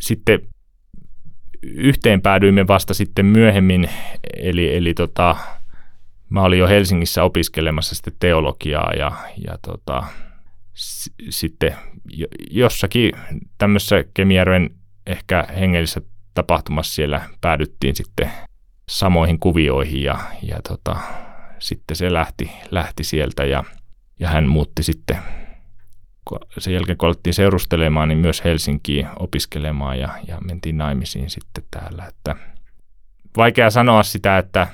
sitten 0.00 0.40
yhteen 1.62 2.22
päädyimme 2.22 2.66
vasta 2.66 2.94
sitten 2.94 3.26
myöhemmin, 3.26 3.90
eli, 4.36 4.76
eli 4.76 4.94
tota, 4.94 5.36
mä 6.30 6.42
olin 6.42 6.58
jo 6.58 6.68
Helsingissä 6.68 7.22
opiskelemassa 7.22 7.94
sitten 7.94 8.12
teologiaa 8.20 8.92
ja, 8.92 9.12
ja 9.46 9.58
tota, 9.62 10.02
s- 10.74 11.10
sitten 11.30 11.76
jossakin 12.50 13.12
tämmöisessä 13.58 14.04
Kemijärven 14.14 14.70
ehkä 15.06 15.46
hengellisessä 15.60 16.00
tapahtumassa 16.34 16.94
siellä 16.94 17.22
päädyttiin 17.40 17.96
sitten 17.96 18.30
samoihin 18.88 19.38
kuvioihin 19.38 20.02
ja, 20.02 20.18
ja 20.42 20.60
tota, 20.68 20.96
sitten 21.58 21.96
se 21.96 22.12
lähti, 22.12 22.50
lähti 22.70 23.04
sieltä 23.04 23.44
ja, 23.44 23.64
ja 24.20 24.28
hän 24.28 24.48
muutti 24.48 24.82
sitten 24.82 25.18
sen 26.58 26.74
jälkeen 26.74 26.98
kun 26.98 27.06
alettiin 27.06 27.34
seurustelemaan, 27.34 28.08
niin 28.08 28.18
myös 28.18 28.44
Helsinkiin 28.44 29.08
opiskelemaan 29.18 29.98
ja, 29.98 30.08
ja 30.28 30.40
mentiin 30.40 30.78
naimisiin 30.78 31.30
sitten 31.30 31.64
täällä. 31.70 32.04
Että 32.04 32.36
vaikea 33.36 33.70
sanoa 33.70 34.02
sitä, 34.02 34.38
että 34.38 34.66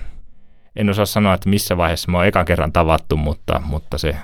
en 0.77 0.91
osaa 0.91 1.07
sanoa, 1.07 1.35
että 1.35 1.49
missä 1.49 1.77
vaiheessa 1.77 2.11
me 2.11 2.19
on 2.19 2.27
ekan 2.27 2.45
kerran 2.45 2.73
tavattu, 2.73 3.17
mutta, 3.17 3.63
mutta 3.65 3.99
se 3.99 4.17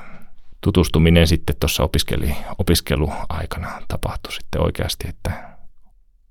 tutustuminen 0.61 1.27
sitten 1.27 1.57
tuossa 1.61 1.83
opiskeli, 1.83 2.37
opiskeluaikana 2.59 3.83
tapahtui 3.89 4.33
sitten 4.33 4.63
oikeasti, 4.63 5.09
että 5.09 5.59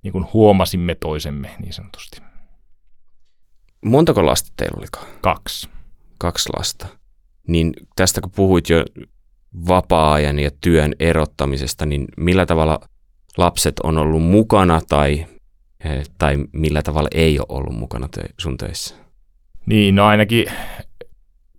niin 0.04 0.12
kuin 0.12 0.26
huomasimme 0.34 0.96
toisemme 0.96 1.56
niin 1.60 1.74
sanotusti. 1.74 2.22
Montako 3.86 4.26
lasta 4.26 4.52
teillä 4.58 4.78
olikaan? 4.78 5.08
Kaksi 5.22 5.70
kaksi 6.18 6.50
lasta. 6.58 6.88
Niin 7.48 7.74
tästä 7.96 8.22
kun 8.22 8.32
puhuit 8.36 8.70
jo 8.70 8.86
vapaa-ajan 9.68 10.40
ja 10.40 10.52
työn 10.62 10.94
erottamisesta, 11.00 11.86
niin 11.86 12.06
millä 12.18 12.46
tavalla 12.46 12.80
lapset 13.38 13.80
on 13.80 13.98
ollut 13.98 14.24
mukana 14.24 14.82
tai, 14.90 15.26
eh, 15.86 16.10
tai 16.18 16.38
millä 16.52 16.82
tavalla 16.82 17.10
ei 17.14 17.40
ole 17.40 17.46
ollut 17.50 17.76
mukana 17.76 18.10
sun 18.38 18.58
töissä? 18.58 18.96
Niin, 19.66 19.96
no 19.96 20.06
ainakin 20.06 20.46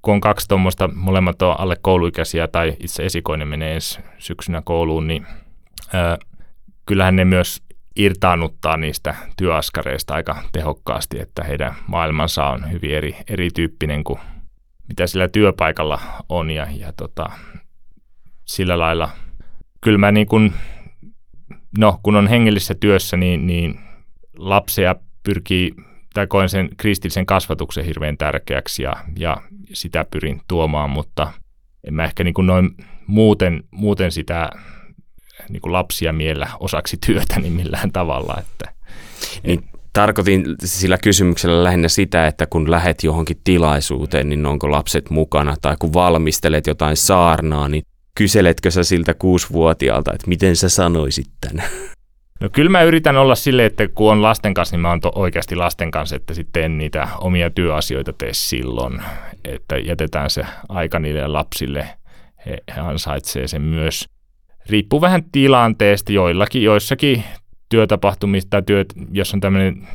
kun 0.02 0.14
on 0.14 0.20
kaksi 0.20 0.48
tuommoista, 0.48 0.88
molemmat 0.94 1.42
on 1.42 1.60
alle 1.60 1.76
kouluikäisiä 1.82 2.48
tai 2.48 2.76
itse 2.80 3.06
esikoinen 3.06 3.48
menee 3.48 3.74
ensi 3.74 4.00
syksynä 4.18 4.62
kouluun, 4.64 5.06
niin 5.06 5.26
ää, 5.92 6.18
kyllähän 6.86 7.16
ne 7.16 7.24
myös 7.24 7.62
irtaannuttaa 7.96 8.76
niistä 8.76 9.14
työaskareista 9.36 10.14
aika 10.14 10.42
tehokkaasti, 10.52 11.20
että 11.20 11.44
heidän 11.44 11.74
maailmansa 11.86 12.46
on 12.46 12.72
hyvin 12.72 12.90
eri, 12.90 13.16
erityyppinen 13.28 14.04
kuin 14.04 14.18
mitä 14.88 15.06
sillä 15.06 15.28
työpaikalla 15.28 16.00
on 16.28 16.50
ja, 16.50 16.66
ja 16.76 16.92
tota, 16.92 17.30
sillä 18.44 18.78
lailla 18.78 19.10
kyllä 19.80 19.98
mä 19.98 20.12
niin 20.12 20.26
kun, 20.26 20.52
no 21.78 22.00
kun 22.02 22.16
on 22.16 22.26
hengellisessä 22.26 22.74
työssä, 22.74 23.16
niin, 23.16 23.46
niin 23.46 23.80
lapsia 24.36 24.94
pyrkii, 25.22 25.72
tai 26.14 26.26
koen 26.26 26.48
sen 26.48 26.68
kristillisen 26.76 27.26
kasvatuksen 27.26 27.84
hirveän 27.84 28.16
tärkeäksi 28.16 28.82
ja, 28.82 28.92
ja 29.18 29.36
sitä 29.72 30.04
pyrin 30.10 30.40
tuomaan, 30.48 30.90
mutta 30.90 31.32
en 31.84 31.94
mä 31.94 32.04
ehkä 32.04 32.24
niin 32.24 32.34
kuin 32.34 32.46
noin 32.46 32.70
muuten, 33.06 33.64
muuten 33.70 34.12
sitä 34.12 34.50
niin 35.48 35.60
kuin 35.60 35.72
lapsia 35.72 36.12
miellä 36.12 36.48
osaksi 36.60 36.96
työtä 37.06 37.40
niin 37.40 37.52
millään 37.52 37.92
tavalla. 37.92 38.36
Että, 38.40 38.72
niin, 39.42 39.64
Tarkoitin 39.98 40.44
sillä 40.64 40.98
kysymyksellä 40.98 41.64
lähinnä 41.64 41.88
sitä, 41.88 42.26
että 42.26 42.46
kun 42.46 42.70
lähet 42.70 43.04
johonkin 43.04 43.40
tilaisuuteen, 43.44 44.28
niin 44.28 44.46
onko 44.46 44.70
lapset 44.70 45.10
mukana, 45.10 45.54
tai 45.62 45.76
kun 45.78 45.92
valmistelet 45.92 46.66
jotain 46.66 46.96
saarnaa, 46.96 47.68
niin 47.68 47.82
kyseletkö 48.14 48.70
sä 48.70 48.84
siltä 48.84 49.14
kuusivuotiaalta, 49.14 50.12
että 50.12 50.28
miten 50.28 50.56
sä 50.56 50.68
sanoisit 50.68 51.26
tänne? 51.40 51.62
No 52.40 52.48
kyllä 52.52 52.70
mä 52.70 52.82
yritän 52.82 53.16
olla 53.16 53.34
sille, 53.34 53.66
että 53.66 53.88
kun 53.88 54.12
on 54.12 54.22
lasten 54.22 54.54
kanssa, 54.54 54.76
niin 54.76 54.80
mä 54.80 54.88
oon 54.88 55.00
oikeasti 55.14 55.56
lasten 55.56 55.90
kanssa, 55.90 56.16
että 56.16 56.34
sitten 56.34 56.64
en 56.64 56.78
niitä 56.78 57.08
omia 57.20 57.50
työasioita 57.50 58.12
tee 58.12 58.30
silloin, 58.32 59.02
että 59.44 59.78
jätetään 59.78 60.30
se 60.30 60.42
aika 60.68 60.98
niille 60.98 61.26
lapsille. 61.26 61.88
He, 62.46 62.58
he 62.76 62.80
ansaitsee 62.80 63.48
sen 63.48 63.62
myös. 63.62 64.08
Riippuu 64.68 65.00
vähän 65.00 65.24
tilanteesta, 65.32 66.12
joillakin, 66.12 66.62
joissakin 66.62 67.24
työtapahtumista 67.68 68.50
tai 68.50 68.62
työt, 68.62 68.94
jos 69.12 69.34
on 69.34 69.40
tämmöinen 69.40 69.88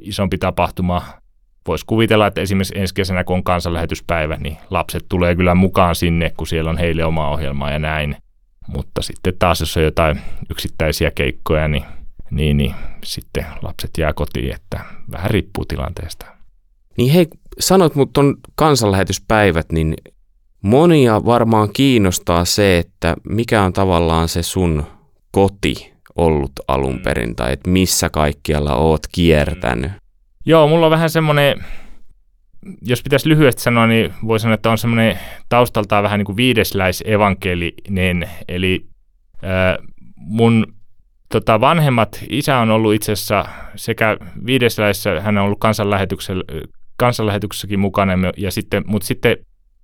isompi 0.00 0.38
tapahtuma, 0.38 1.02
voisi 1.68 1.86
kuvitella, 1.86 2.26
että 2.26 2.40
esimerkiksi 2.40 2.78
ensi 2.78 2.94
kesänä, 2.94 3.24
kun 3.24 3.36
on 3.36 3.44
kansanlähetyspäivä, 3.44 4.36
niin 4.36 4.56
lapset 4.70 5.06
tulee 5.08 5.36
kyllä 5.36 5.54
mukaan 5.54 5.94
sinne, 5.94 6.32
kun 6.36 6.46
siellä 6.46 6.70
on 6.70 6.78
heille 6.78 7.04
oma 7.04 7.28
ohjelma 7.28 7.70
ja 7.70 7.78
näin. 7.78 8.16
Mutta 8.68 9.02
sitten 9.02 9.34
taas, 9.38 9.60
jos 9.60 9.76
on 9.76 9.82
jotain 9.82 10.20
yksittäisiä 10.50 11.10
keikkoja, 11.10 11.68
niin, 11.68 11.84
niin, 12.30 12.56
niin 12.56 12.74
sitten 13.04 13.46
lapset 13.62 13.90
jää 13.98 14.12
kotiin, 14.12 14.54
että 14.54 14.80
vähän 15.12 15.30
riippuu 15.30 15.64
tilanteesta. 15.64 16.26
Niin 16.96 17.12
hei, 17.12 17.26
sanoit 17.58 17.94
mutta 17.94 18.20
on 18.20 18.36
kansanlähetyspäivät, 18.54 19.72
niin 19.72 19.94
monia 20.62 21.24
varmaan 21.24 21.72
kiinnostaa 21.72 22.44
se, 22.44 22.78
että 22.78 23.16
mikä 23.28 23.62
on 23.62 23.72
tavallaan 23.72 24.28
se 24.28 24.42
sun 24.42 24.86
koti 25.30 25.95
ollut 26.16 26.52
alun 26.68 27.00
perin, 27.00 27.36
tai 27.36 27.52
että 27.52 27.70
missä 27.70 28.10
kaikkialla 28.10 28.74
oot 28.74 29.02
kiertänyt. 29.12 29.92
Joo, 30.46 30.68
mulla 30.68 30.86
on 30.86 30.90
vähän 30.90 31.10
semmoinen, 31.10 31.64
jos 32.82 33.02
pitäisi 33.02 33.28
lyhyesti 33.28 33.62
sanoa, 33.62 33.86
niin 33.86 34.14
voi 34.26 34.40
sanoa, 34.40 34.54
että 34.54 34.70
on 34.70 34.78
semmoinen 34.78 35.18
taustaltaan 35.48 36.02
vähän 36.02 36.18
niin 36.18 36.26
kuin 36.26 36.36
viidesläisevankelinen, 36.36 38.30
eli 38.48 38.86
äh, 39.44 39.86
mun 40.16 40.66
tota, 41.28 41.60
vanhemmat, 41.60 42.24
isä 42.30 42.58
on 42.58 42.70
ollut 42.70 42.94
itse 42.94 43.12
asiassa 43.12 43.44
sekä 43.76 44.16
viidesläisessä, 44.46 45.20
hän 45.20 45.38
on 45.38 45.44
ollut 45.44 45.60
kansanlähetyksessäkin 46.96 47.80
mukana, 47.80 48.12
ja 48.36 48.50
sitten, 48.50 48.84
mutta 48.86 49.06
sitten 49.06 49.36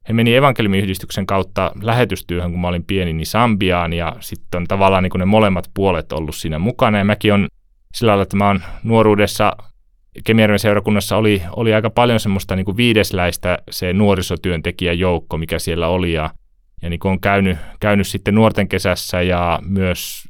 he 0.09 0.13
meni 0.13 0.35
evankeliumiyhdistyksen 0.35 1.27
kautta 1.27 1.73
lähetystyöhön, 1.83 2.51
kun 2.51 2.61
mä 2.61 2.69
olin 2.69 2.85
pieni, 2.85 3.13
niin 3.13 3.27
Sambiaan, 3.27 3.93
ja 3.93 4.17
sitten 4.21 4.59
on 4.59 4.67
tavallaan 4.67 5.03
niin 5.03 5.13
ne 5.19 5.25
molemmat 5.25 5.71
puolet 5.75 6.13
ollut 6.13 6.37
siinä 6.37 6.59
mukana, 6.59 6.99
ja 6.99 7.05
mäkin 7.05 7.33
on 7.33 7.49
sillä 7.95 8.11
lailla, 8.11 8.23
että 8.23 8.37
mä 8.37 8.47
oon 8.47 8.63
nuoruudessa 8.83 9.57
Kemijärven 10.25 10.59
seurakunnassa 10.59 11.17
oli, 11.17 11.43
oli 11.57 11.75
aika 11.75 11.91
paljon 11.91 12.21
semmoista 12.21 12.57
niin 12.57 12.77
viidesläistä 12.77 13.59
se 13.71 13.93
nuorisotyöntekijäjoukko, 13.93 15.39
mikä 15.39 15.59
siellä 15.59 15.89
oli, 15.89 16.13
ja, 16.13 16.31
ja 16.83 16.91
niin 16.91 17.01
on 17.05 17.21
käynyt, 17.21 17.59
käynyt 17.81 18.07
sitten 18.07 18.35
nuorten 18.35 18.69
kesässä 18.69 19.23
ja 19.23 19.59
myös 19.67 20.29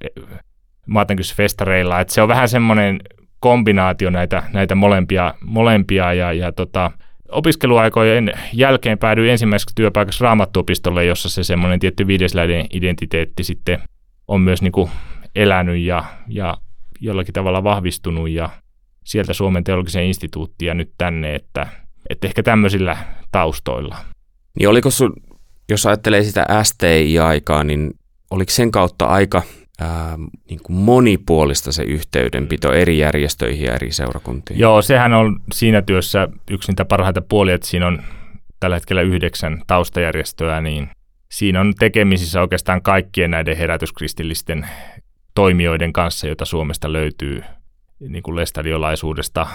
maatenkysfestareilla, 0.86 2.00
että 2.00 2.14
se 2.14 2.22
on 2.22 2.28
vähän 2.28 2.48
semmoinen 2.48 3.00
kombinaatio 3.40 4.10
näitä, 4.10 4.42
näitä 4.52 4.74
molempia, 4.74 5.34
molempia 5.44 6.12
ja, 6.12 6.32
ja 6.32 6.52
tota, 6.52 6.90
opiskeluaikojen 7.32 8.32
jälkeen 8.52 8.98
päädyin 8.98 9.30
ensimmäiseksi 9.30 9.74
työpaikaksi 9.74 10.24
raamattuopistolle, 10.24 11.04
jossa 11.04 11.28
se 11.28 11.44
semmoinen 11.44 11.80
tietty 11.80 12.06
viidesläiden 12.06 12.66
identiteetti 12.72 13.44
sitten 13.44 13.78
on 14.28 14.40
myös 14.40 14.62
niin 14.62 14.72
kuin 14.72 14.90
elänyt 15.36 15.78
ja, 15.78 16.04
ja 16.28 16.56
jollakin 17.00 17.34
tavalla 17.34 17.64
vahvistunut 17.64 18.30
ja 18.30 18.50
sieltä 19.04 19.32
Suomen 19.32 19.64
teologisen 19.64 20.04
instituuttiin 20.04 20.66
ja 20.66 20.74
nyt 20.74 20.92
tänne, 20.98 21.34
että, 21.34 21.66
että 22.10 22.26
ehkä 22.26 22.42
tämmöisillä 22.42 22.96
taustoilla. 23.32 23.96
Niin 24.58 24.68
oliko 24.68 24.90
sun, 24.90 25.12
jos 25.68 25.86
ajattelee 25.86 26.22
sitä 26.22 26.46
STI-aikaa, 26.62 27.64
niin 27.64 27.94
oliko 28.30 28.50
sen 28.50 28.70
kautta 28.70 29.06
aika 29.06 29.42
ää, 29.80 30.18
niin 30.50 30.60
kuin 30.62 30.76
monipuolista 30.76 31.72
se 31.72 31.82
yhteydenpito 31.82 32.72
eri 32.72 32.98
järjestöihin 32.98 33.66
ja 33.66 33.74
eri 33.74 33.92
seurakuntiin? 33.92 34.58
Joo, 34.58 34.82
sehän 34.82 35.12
on 35.12 35.40
siinä 35.52 35.82
työssä 35.82 36.28
yksi 36.50 36.70
niitä 36.70 36.84
parhaita 36.84 37.22
puolia, 37.22 37.54
että 37.54 37.66
siinä 37.66 37.86
on 37.86 38.02
tällä 38.60 38.76
hetkellä 38.76 39.02
yhdeksän 39.02 39.62
taustajärjestöä, 39.66 40.60
niin 40.60 40.88
siinä 41.32 41.60
on 41.60 41.72
tekemisissä 41.78 42.40
oikeastaan 42.40 42.82
kaikkien 42.82 43.30
näiden 43.30 43.56
herätyskristillisten 43.56 44.68
toimijoiden 45.34 45.92
kanssa, 45.92 46.26
joita 46.26 46.44
Suomesta 46.44 46.92
löytyy 46.92 47.42
niin 48.08 48.22
kuin 48.22 48.36
lestadiolaisuudesta 48.36 49.46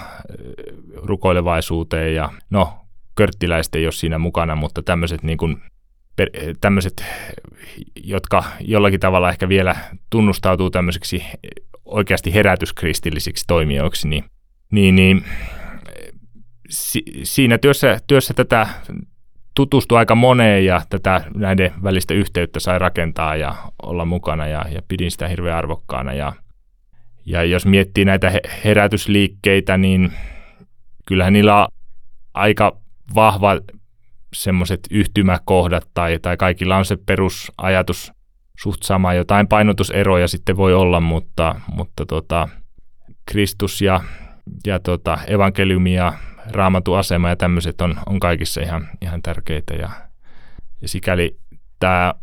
rukoilevaisuuteen 0.95 2.15
ja 2.15 2.29
no, 2.49 2.73
körttiläiset 3.15 3.75
ei 3.75 3.85
ole 3.85 3.91
siinä 3.91 4.17
mukana, 4.17 4.55
mutta 4.55 4.83
tämmöiset 4.83 5.23
niin 5.23 5.37
kuin 5.37 5.61
tämmöiset, 6.61 7.05
jotka 8.03 8.43
jollakin 8.59 8.99
tavalla 8.99 9.29
ehkä 9.29 9.49
vielä 9.49 9.75
tunnustautuu 10.09 10.69
tämmöiseksi 10.69 11.23
oikeasti 11.85 12.33
herätyskristillisiksi 12.33 13.43
toimijoiksi, 13.47 14.07
niin, 14.07 14.23
niin, 14.71 14.95
niin 14.95 15.23
si, 16.69 17.03
siinä 17.23 17.57
työssä, 17.57 17.99
työssä 18.07 18.33
tätä 18.33 18.67
tutustui 19.55 19.97
aika 19.97 20.15
moneen 20.15 20.65
ja 20.65 20.81
tätä 20.89 21.21
näiden 21.35 21.73
välistä 21.83 22.13
yhteyttä 22.13 22.59
sai 22.59 22.79
rakentaa 22.79 23.35
ja 23.35 23.55
olla 23.83 24.05
mukana 24.05 24.47
ja, 24.47 24.65
ja 24.71 24.81
pidin 24.87 25.11
sitä 25.11 25.27
hirveän 25.27 25.57
arvokkaana. 25.57 26.13
Ja, 26.13 26.33
ja 27.25 27.43
jos 27.43 27.65
miettii 27.65 28.05
näitä 28.05 28.31
herätysliikkeitä, 28.63 29.77
niin 29.77 30.13
kyllähän 31.05 31.33
niillä 31.33 31.61
on 31.61 31.67
aika 32.33 32.77
vahva 33.15 33.51
semmoiset 34.37 34.79
yhtymäkohdat 34.91 35.87
tai, 35.93 36.19
tai 36.21 36.37
kaikilla 36.37 36.77
on 36.77 36.85
se 36.85 36.97
perusajatus 37.05 38.11
suht 38.59 38.83
sama. 38.83 39.13
Jotain 39.13 39.47
painotuseroja 39.47 40.27
sitten 40.27 40.57
voi 40.57 40.73
olla, 40.73 40.99
mutta, 40.99 41.55
mutta 41.73 42.05
tota, 42.05 42.49
Kristus 43.25 43.81
ja, 43.81 44.01
ja 44.67 44.79
tota, 44.79 45.17
evankeliumi 45.27 45.93
ja 45.93 46.13
raamatuasema 46.51 47.29
ja 47.29 47.35
tämmöiset 47.35 47.81
on, 47.81 47.95
on 48.05 48.19
kaikissa 48.19 48.61
ihan, 48.61 48.87
ihan 49.01 49.21
tärkeitä. 49.21 49.73
Ja, 49.73 49.89
ja 50.81 50.87
sikäli 50.87 51.37
tämä, 51.79 52.13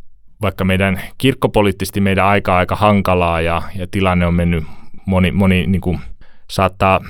vaikka 0.43 0.65
meidän 0.65 1.01
kirkkopoliittisesti 1.19 2.01
meidän 2.01 2.27
aika 2.27 2.57
aika 2.57 2.77
hankalaa 2.77 3.41
ja, 3.41 3.63
ja 3.77 3.87
tilanne 3.91 4.27
on 4.27 4.35
mennyt 4.35 4.65
moni, 5.07 5.33
moni 5.33 5.67
niin 5.67 5.81
kuin, 5.81 6.01
saattaa 6.51 7.01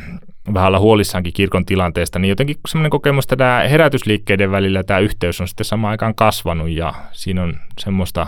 vähän 0.54 0.68
olla 0.68 0.78
huolissaankin 0.78 1.32
kirkon 1.32 1.64
tilanteesta, 1.64 2.18
niin 2.18 2.28
jotenkin 2.28 2.56
semmoinen 2.68 2.90
kokemus, 2.90 3.24
että 3.24 3.36
tämä 3.36 3.68
herätysliikkeiden 3.70 4.50
välillä 4.50 4.82
tämä 4.82 5.00
yhteys 5.00 5.40
on 5.40 5.48
sitten 5.48 5.64
samaan 5.64 5.90
aikaan 5.90 6.14
kasvanut 6.14 6.68
ja 6.68 6.94
siinä 7.12 7.42
on 7.42 7.54
semmoista 7.78 8.26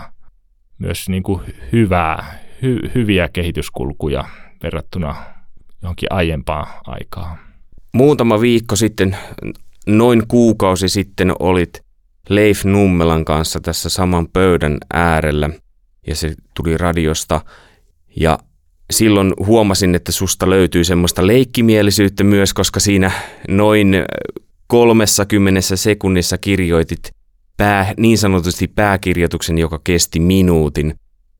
myös 0.77 1.09
niin 1.09 1.23
kuin 1.23 1.41
hyvää, 1.71 2.39
hy, 2.61 2.79
hyviä 2.95 3.29
kehityskulkuja 3.33 4.25
verrattuna 4.63 5.15
johonkin 5.81 6.11
aiempaan 6.11 6.67
aikaan. 6.85 7.37
Muutama 7.93 8.41
viikko 8.41 8.75
sitten, 8.75 9.17
noin 9.87 10.27
kuukausi 10.27 10.89
sitten 10.89 11.33
olit 11.39 11.85
Leif 12.29 12.65
Nummelan 12.65 13.25
kanssa 13.25 13.59
tässä 13.59 13.89
saman 13.89 14.27
pöydän 14.33 14.77
äärellä 14.93 15.49
ja 16.07 16.15
se 16.15 16.35
tuli 16.53 16.77
radiosta 16.77 17.41
ja 18.15 18.39
silloin 18.91 19.33
huomasin, 19.45 19.95
että 19.95 20.11
susta 20.11 20.49
löytyy 20.49 20.83
semmoista 20.83 21.27
leikkimielisyyttä 21.27 22.23
myös, 22.23 22.53
koska 22.53 22.79
siinä 22.79 23.11
noin 23.47 23.95
30 24.67 25.61
sekunnissa 25.61 26.37
kirjoitit 26.37 27.11
pää, 27.57 27.93
niin 27.97 28.17
sanotusti 28.17 28.67
pääkirjoituksen, 28.67 29.57
joka 29.57 29.79
kesti 29.83 30.19
minuutin. 30.19 30.95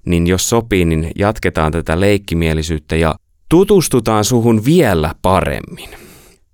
Niin 0.05 0.27
jos 0.27 0.49
sopii, 0.49 0.85
niin 0.85 1.11
jatketaan 1.15 1.71
tätä 1.71 1.99
leikkimielisyyttä 1.99 2.95
ja 2.95 3.15
tutustutaan 3.49 4.25
suhun 4.25 4.65
vielä 4.65 5.15
paremmin. 5.21 5.89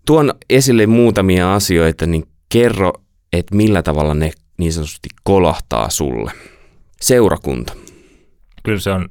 Tuon 0.06 0.34
esille 0.50 0.86
muutamia 0.86 1.54
asioita, 1.54 2.06
niin 2.06 2.24
kerro, 2.50 2.94
että 3.34 3.56
millä 3.56 3.84
tavalla 3.84 4.14
ne 4.14 4.32
niin 4.58 4.74
sanotusti 4.74 5.10
kolahtaa 5.24 5.90
sulle. 5.90 6.32
Seurakunta. 7.02 7.74
Kyllä 8.64 8.80
se 8.80 8.92
on 8.92 9.10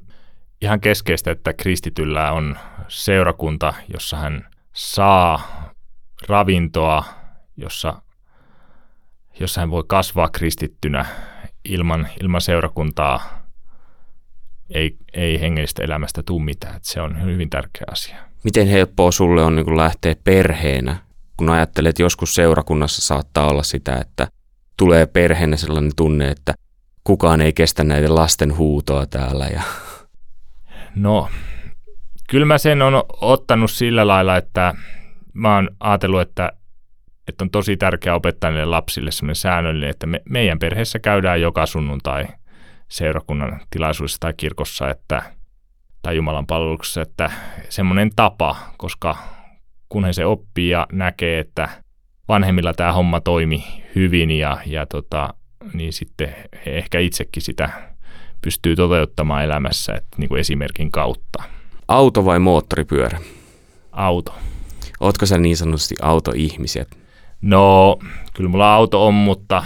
ihan 0.63 0.81
keskeistä, 0.81 1.31
että 1.31 1.53
kristityllä 1.53 2.31
on 2.31 2.57
seurakunta, 2.87 3.73
jossa 3.93 4.17
hän 4.17 4.47
saa 4.73 5.41
ravintoa, 6.27 7.03
jossa, 7.57 8.01
jossa 9.39 9.61
hän 9.61 9.71
voi 9.71 9.83
kasvaa 9.87 10.29
kristittynä 10.29 11.05
ilman, 11.65 12.07
ilman 12.21 12.41
seurakuntaa. 12.41 13.43
Ei, 14.69 14.97
ei 15.13 15.41
hengellistä 15.41 15.83
elämästä 15.83 16.23
tule 16.23 16.43
mitään. 16.43 16.75
Että 16.75 16.89
se 16.89 17.01
on 17.01 17.21
hyvin 17.23 17.49
tärkeä 17.49 17.85
asia. 17.91 18.15
Miten 18.43 18.67
helppoa 18.67 19.11
sulle 19.11 19.43
on 19.43 19.55
niin 19.55 19.77
lähteä 19.77 20.15
perheenä, 20.23 20.95
kun 21.37 21.49
ajattelet, 21.49 21.89
että 21.89 22.01
joskus 22.01 22.35
seurakunnassa 22.35 23.01
saattaa 23.01 23.47
olla 23.47 23.63
sitä, 23.63 23.97
että 23.97 24.27
tulee 24.77 25.05
perheenä 25.05 25.57
sellainen 25.57 25.91
tunne, 25.95 26.27
että 26.27 26.53
kukaan 27.03 27.41
ei 27.41 27.53
kestä 27.53 27.83
näiden 27.83 28.15
lasten 28.15 28.57
huutoa 28.57 29.05
täällä 29.05 29.47
ja 29.47 29.61
No, 30.95 31.29
kyllä 32.29 32.45
mä 32.45 32.57
sen 32.57 32.81
on 32.81 33.03
ottanut 33.21 33.71
sillä 33.71 34.07
lailla, 34.07 34.37
että 34.37 34.73
mä 35.33 35.55
oon 35.55 35.69
ajatellut, 35.79 36.21
että, 36.21 36.51
että 37.27 37.43
on 37.43 37.49
tosi 37.49 37.77
tärkeää 37.77 38.15
opettaa 38.15 38.49
niille 38.49 38.65
lapsille 38.65 39.11
semmoinen 39.11 39.35
säännöllinen, 39.35 39.89
että 39.89 40.07
me, 40.07 40.21
meidän 40.29 40.59
perheessä 40.59 40.99
käydään 40.99 41.41
joka 41.41 41.65
sunnuntai 41.65 42.25
seurakunnan 42.87 43.61
tilaisuudessa 43.69 44.19
tai 44.19 44.33
kirkossa, 44.37 44.89
että 44.89 45.23
tai 46.01 46.15
Jumalan 46.15 46.47
palveluksessa, 46.47 47.01
että 47.01 47.31
semmoinen 47.69 48.09
tapa, 48.15 48.55
koska 48.77 49.17
kun 49.89 50.05
he 50.05 50.13
se 50.13 50.25
oppii 50.25 50.69
ja 50.69 50.87
näkee, 50.91 51.39
että 51.39 51.69
vanhemmilla 52.27 52.73
tämä 52.73 52.93
homma 52.93 53.21
toimi 53.21 53.83
hyvin 53.95 54.31
ja, 54.31 54.57
ja 54.65 54.85
tota, 54.85 55.33
niin 55.73 55.93
sitten 55.93 56.35
he 56.65 56.71
ehkä 56.77 56.99
itsekin 56.99 57.41
sitä 57.41 57.92
pystyy 58.43 58.75
toteuttamaan 58.75 59.43
elämässä 59.43 59.93
että 59.93 60.17
niin 60.17 60.29
kuin 60.29 60.39
esimerkin 60.39 60.91
kautta. 60.91 61.43
Auto 61.87 62.25
vai 62.25 62.39
moottoripyörä? 62.39 63.19
Auto. 63.91 64.35
Ootko 64.99 65.25
sä 65.25 65.37
niin 65.37 65.57
sanotusti 65.57 65.95
autoihmisiä? 66.01 66.85
No, 67.41 67.97
kyllä 68.33 68.49
mulla 68.49 68.75
auto 68.75 69.07
on, 69.07 69.13
mutta 69.13 69.63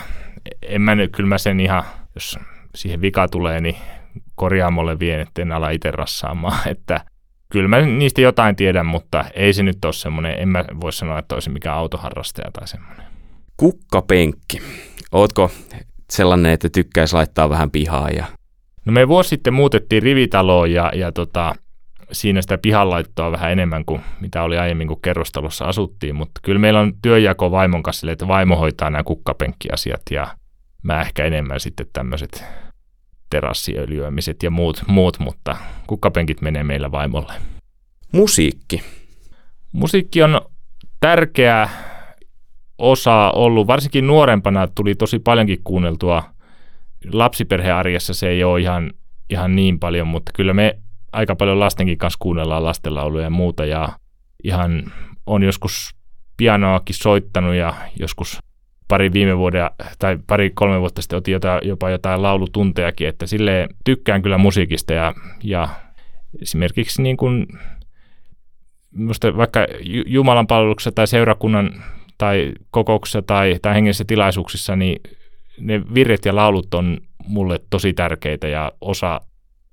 en 0.61 0.81
mä 0.81 0.95
nyt, 0.95 1.11
kyllä 1.15 1.29
mä 1.29 1.37
sen 1.37 1.59
ihan, 1.59 1.83
jos 2.15 2.39
siihen 2.75 3.01
vika 3.01 3.27
tulee, 3.27 3.61
niin 3.61 3.75
korjaamolle 4.35 4.99
vien, 4.99 5.19
että 5.19 5.41
en 5.41 5.51
ala 5.51 5.69
itse 5.69 5.91
rassaamaan. 5.91 6.67
Että 6.71 7.05
kyllä 7.49 7.67
mä 7.67 7.81
niistä 7.81 8.21
jotain 8.21 8.55
tiedän, 8.55 8.85
mutta 8.85 9.25
ei 9.33 9.53
se 9.53 9.63
nyt 9.63 9.85
ole 9.85 9.93
semmoinen, 9.93 10.39
en 10.39 10.49
mä 10.49 10.65
voi 10.81 10.93
sanoa, 10.93 11.19
että 11.19 11.35
olisi 11.35 11.49
mikään 11.49 11.77
autoharrastaja 11.77 12.51
tai 12.51 12.67
semmoinen. 12.67 13.05
Kukkapenkki. 13.57 14.61
Ootko 15.11 15.51
sellainen, 16.09 16.51
että 16.51 16.69
tykkäisi 16.69 17.15
laittaa 17.15 17.49
vähän 17.49 17.71
pihaa 17.71 18.09
ja 18.09 18.25
No 18.87 18.93
me 18.93 19.07
vuosi 19.07 19.29
sitten 19.29 19.53
muutettiin 19.53 20.03
rivitaloon 20.03 20.71
ja, 20.71 20.91
ja 20.95 21.11
tota, 21.11 21.55
siinä 22.11 22.41
sitä 22.41 22.57
pihanlaittoa 22.57 23.31
vähän 23.31 23.51
enemmän 23.51 23.85
kuin 23.85 24.01
mitä 24.21 24.43
oli 24.43 24.57
aiemmin, 24.57 24.87
kun 24.87 25.01
kerrostalossa 25.01 25.65
asuttiin, 25.65 26.15
mutta 26.15 26.41
kyllä 26.43 26.59
meillä 26.59 26.79
on 26.79 26.93
työjako 27.01 27.51
vaimon 27.51 27.83
kanssa, 27.83 28.11
että 28.11 28.27
vaimo 28.27 28.55
hoitaa 28.55 28.89
nämä 28.89 29.03
kukkapenkkiasiat 29.03 30.01
ja 30.11 30.27
mä 30.83 31.01
ehkä 31.01 31.25
enemmän 31.25 31.59
sitten 31.59 31.85
tämmöiset 31.93 32.43
terassiöljyämiset 33.29 34.43
ja 34.43 34.51
muut, 34.51 34.81
muut, 34.87 35.19
mutta 35.19 35.57
kukkapenkit 35.87 36.41
menee 36.41 36.63
meillä 36.63 36.91
vaimolle. 36.91 37.33
Musiikki. 38.11 38.81
Musiikki 39.71 40.23
on 40.23 40.41
tärkeä 40.99 41.69
osa 42.77 43.31
ollut, 43.31 43.67
varsinkin 43.67 44.07
nuorempana 44.07 44.67
tuli 44.67 44.95
tosi 44.95 45.19
paljonkin 45.19 45.59
kuunneltua. 45.63 46.23
Lapsiperhearjessa 47.13 48.13
se 48.13 48.29
ei 48.29 48.43
ole 48.43 48.61
ihan, 48.61 48.91
ihan 49.29 49.55
niin 49.55 49.79
paljon, 49.79 50.07
mutta 50.07 50.31
kyllä 50.35 50.53
me 50.53 50.79
aika 51.11 51.35
paljon 51.35 51.59
lastenkin 51.59 51.97
kanssa 51.97 52.17
kuunnellaan 52.19 52.63
lastenlauluja 52.63 53.23
ja 53.23 53.29
muuta 53.29 53.65
ja 53.65 53.89
ihan 54.43 54.91
on 55.25 55.43
joskus 55.43 55.95
pianoakin 56.37 56.95
soittanut 56.95 57.55
ja 57.55 57.73
joskus 57.99 58.39
pari 58.87 59.13
viime 59.13 59.37
vuoden 59.37 59.69
tai 59.99 60.17
pari 60.27 60.49
kolme 60.49 60.79
vuotta 60.79 61.01
sitten 61.01 61.17
otin 61.17 61.31
jotain, 61.31 61.67
jopa 61.67 61.89
jotain 61.89 62.21
laulutuntejakin, 62.21 63.07
että 63.07 63.25
sille 63.25 63.67
tykkään 63.83 64.21
kyllä 64.21 64.37
musiikista 64.37 64.93
ja, 64.93 65.13
ja 65.43 65.67
esimerkiksi 66.41 67.01
niin 67.01 67.17
kuin, 67.17 67.47
musta 68.95 69.37
vaikka 69.37 69.67
Jumalan 70.05 70.47
palveluksessa 70.47 70.91
tai 70.91 71.07
seurakunnan 71.07 71.83
tai 72.17 72.53
kokouksessa 72.71 73.21
tai, 73.21 73.59
tai 73.61 73.75
hengellisissä 73.75 74.05
tilaisuuksissa, 74.07 74.75
niin 74.75 75.01
ne 75.59 75.81
virret 75.93 76.25
ja 76.25 76.35
laulut 76.35 76.73
on 76.73 76.97
mulle 77.27 77.59
tosi 77.69 77.93
tärkeitä 77.93 78.47
ja 78.47 78.71
osa, 78.81 79.21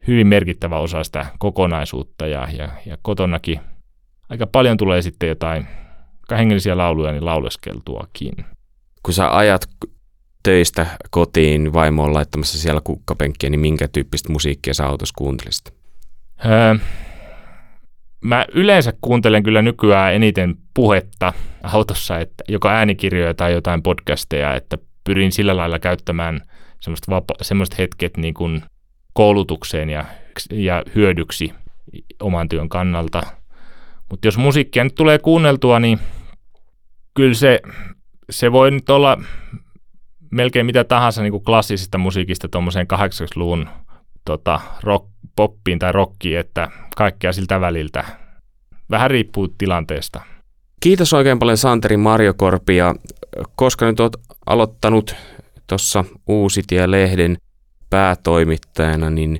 hyvin 0.07 0.27
merkittävä 0.27 0.79
osa 0.79 1.05
sitä 1.05 1.27
kokonaisuutta 1.39 2.27
ja, 2.27 2.49
ja, 2.59 2.69
ja 2.87 2.99
kotonakin 3.03 3.61
aika 4.29 4.47
paljon 4.47 4.77
tulee 4.77 5.03
sitten 5.03 5.29
jotain 5.29 5.67
hengellisiä 6.31 6.77
lauluja 6.77 7.13
niin 7.13 7.25
lauleskeltuakin 7.25 8.35
kun 9.05 9.15
sä 9.15 9.37
ajat 9.37 9.69
töistä 10.43 10.87
kotiin, 11.11 11.73
vaimo 11.73 12.05
on 12.05 12.15
laittamassa 12.15 12.59
siellä 12.59 12.81
kukkapenkkiä, 12.85 13.51
niin 13.51 13.61
minkä 13.61 13.89
tyyppistä 13.89 14.33
musiikkia 14.33 14.75
sä 14.75 14.87
autossa 14.87 15.15
kuuntelisit? 15.19 15.75
Öö, 16.47 16.75
mä 18.21 18.47
yleensä 18.53 18.93
kuuntelen 19.01 19.43
kyllä 19.43 19.63
nykyään 19.63 20.15
eniten 20.15 20.55
puhetta 20.75 21.33
autossa, 21.63 22.19
että 22.19 22.45
joko 22.49 22.69
äänikirjoja 22.69 23.35
tai 23.35 23.53
jotain 23.53 23.83
podcasteja, 23.83 24.55
että 24.55 24.79
pyrin 25.05 25.33
sillä 25.33 25.57
lailla 25.57 25.79
käyttämään 25.79 26.41
semmoista 26.81 27.13
vapa- 27.13 27.35
semmoiset 27.43 27.79
hetket 27.79 28.17
niin 28.17 28.35
kuin 28.35 28.63
koulutukseen 29.13 29.91
ja, 29.91 30.05
ja 30.51 30.83
hyödyksi 30.95 31.53
oman 32.23 32.49
työn 32.49 32.69
kannalta. 32.69 33.23
Mutta 34.11 34.29
jos 34.29 34.39
musiikkia 34.39 34.85
nyt 34.85 34.95
tulee 34.95 35.19
kuunneltua, 35.19 35.81
niin 35.81 35.99
kyllä 37.15 37.35
se 37.35 37.61
se 38.31 38.53
voi 38.53 38.71
nyt 38.71 38.91
olla 38.91 39.23
melkein 40.31 40.67
mitä 40.67 40.85
tahansa 40.85 41.23
niin 41.23 41.31
kuin 41.31 41.45
klassisesta 41.45 41.99
musiikista 41.99 42.49
tuommoiseen 42.49 42.87
80-luvun 42.93 43.69
tota, 44.25 44.61
rock, 44.83 45.07
poppiin 45.37 45.79
tai 45.79 45.93
rockiin, 45.93 46.39
että 46.39 46.69
kaikkea 46.97 47.33
siltä 47.33 47.61
väliltä. 47.61 48.05
Vähän 48.91 49.11
riippuu 49.11 49.49
tilanteesta. 49.49 50.21
Kiitos 50.85 51.13
oikein 51.13 51.39
paljon 51.39 51.57
Santeri 51.57 51.97
Marjokorpi 51.97 52.77
ja 52.77 52.95
koska 53.57 53.87
nyt 53.87 54.01
olet 54.01 54.17
aloittanut 54.47 55.17
tuossa 55.67 56.05
Uusitie-lehden 56.27 57.37
päätoimittajana, 57.91 59.11
niin 59.11 59.39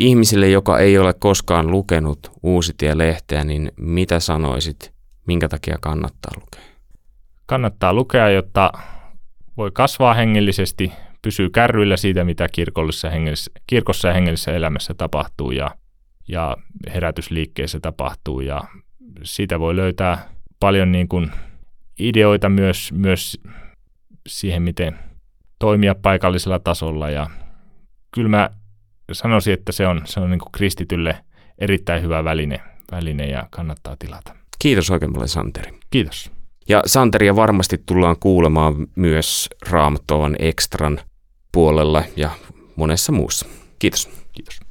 ihmisille, 0.00 0.48
joka 0.48 0.78
ei 0.78 0.98
ole 0.98 1.14
koskaan 1.14 1.70
lukenut 1.70 2.32
Uusitie-lehteä, 2.42 3.44
niin 3.44 3.72
mitä 3.76 4.20
sanoisit, 4.20 4.92
minkä 5.26 5.48
takia 5.48 5.78
kannattaa 5.80 6.32
lukea? 6.36 6.74
kannattaa 7.46 7.94
lukea, 7.94 8.28
jotta 8.30 8.72
voi 9.56 9.70
kasvaa 9.70 10.14
hengellisesti, 10.14 10.92
pysyy 11.22 11.50
kärryillä 11.50 11.96
siitä, 11.96 12.24
mitä 12.24 12.48
kirkollisessa 12.52 13.10
hengellisessä, 13.10 13.50
kirkossa 13.66 14.08
ja 14.08 14.14
hengellisessä 14.14 14.52
elämässä 14.52 14.94
tapahtuu 14.94 15.50
ja, 15.50 15.70
ja 16.28 16.56
herätysliikkeessä 16.94 17.80
tapahtuu. 17.80 18.40
Ja 18.40 18.60
siitä 19.22 19.60
voi 19.60 19.76
löytää 19.76 20.33
paljon 20.64 20.92
niin 20.92 21.08
kuin 21.08 21.30
ideoita 21.98 22.48
myös, 22.48 22.92
myös 22.92 23.40
siihen, 24.28 24.62
miten 24.62 24.98
toimia 25.58 25.94
paikallisella 25.94 26.58
tasolla. 26.58 27.10
Ja 27.10 27.30
kyllä 28.14 28.28
mä 28.28 28.50
sanoisin, 29.12 29.54
että 29.54 29.72
se 29.72 29.86
on, 29.86 30.02
se 30.04 30.20
on 30.20 30.30
niin 30.30 30.38
kuin 30.38 30.52
kristitylle 30.52 31.24
erittäin 31.58 32.02
hyvä 32.02 32.24
väline, 32.24 32.60
väline 32.92 33.26
ja 33.26 33.46
kannattaa 33.50 33.96
tilata. 33.98 34.36
Kiitos 34.58 34.90
oikein 34.90 35.12
paljon 35.12 35.28
Santeri. 35.28 35.78
Kiitos. 35.90 36.30
Ja 36.68 36.82
Santeria 36.86 37.36
varmasti 37.36 37.82
tullaan 37.86 38.16
kuulemaan 38.20 38.74
myös 38.96 39.48
Raamatovan 39.68 40.36
Extran 40.38 41.00
puolella 41.52 42.02
ja 42.16 42.30
monessa 42.76 43.12
muussa. 43.12 43.46
Kiitos. 43.78 44.10
Kiitos. 44.32 44.63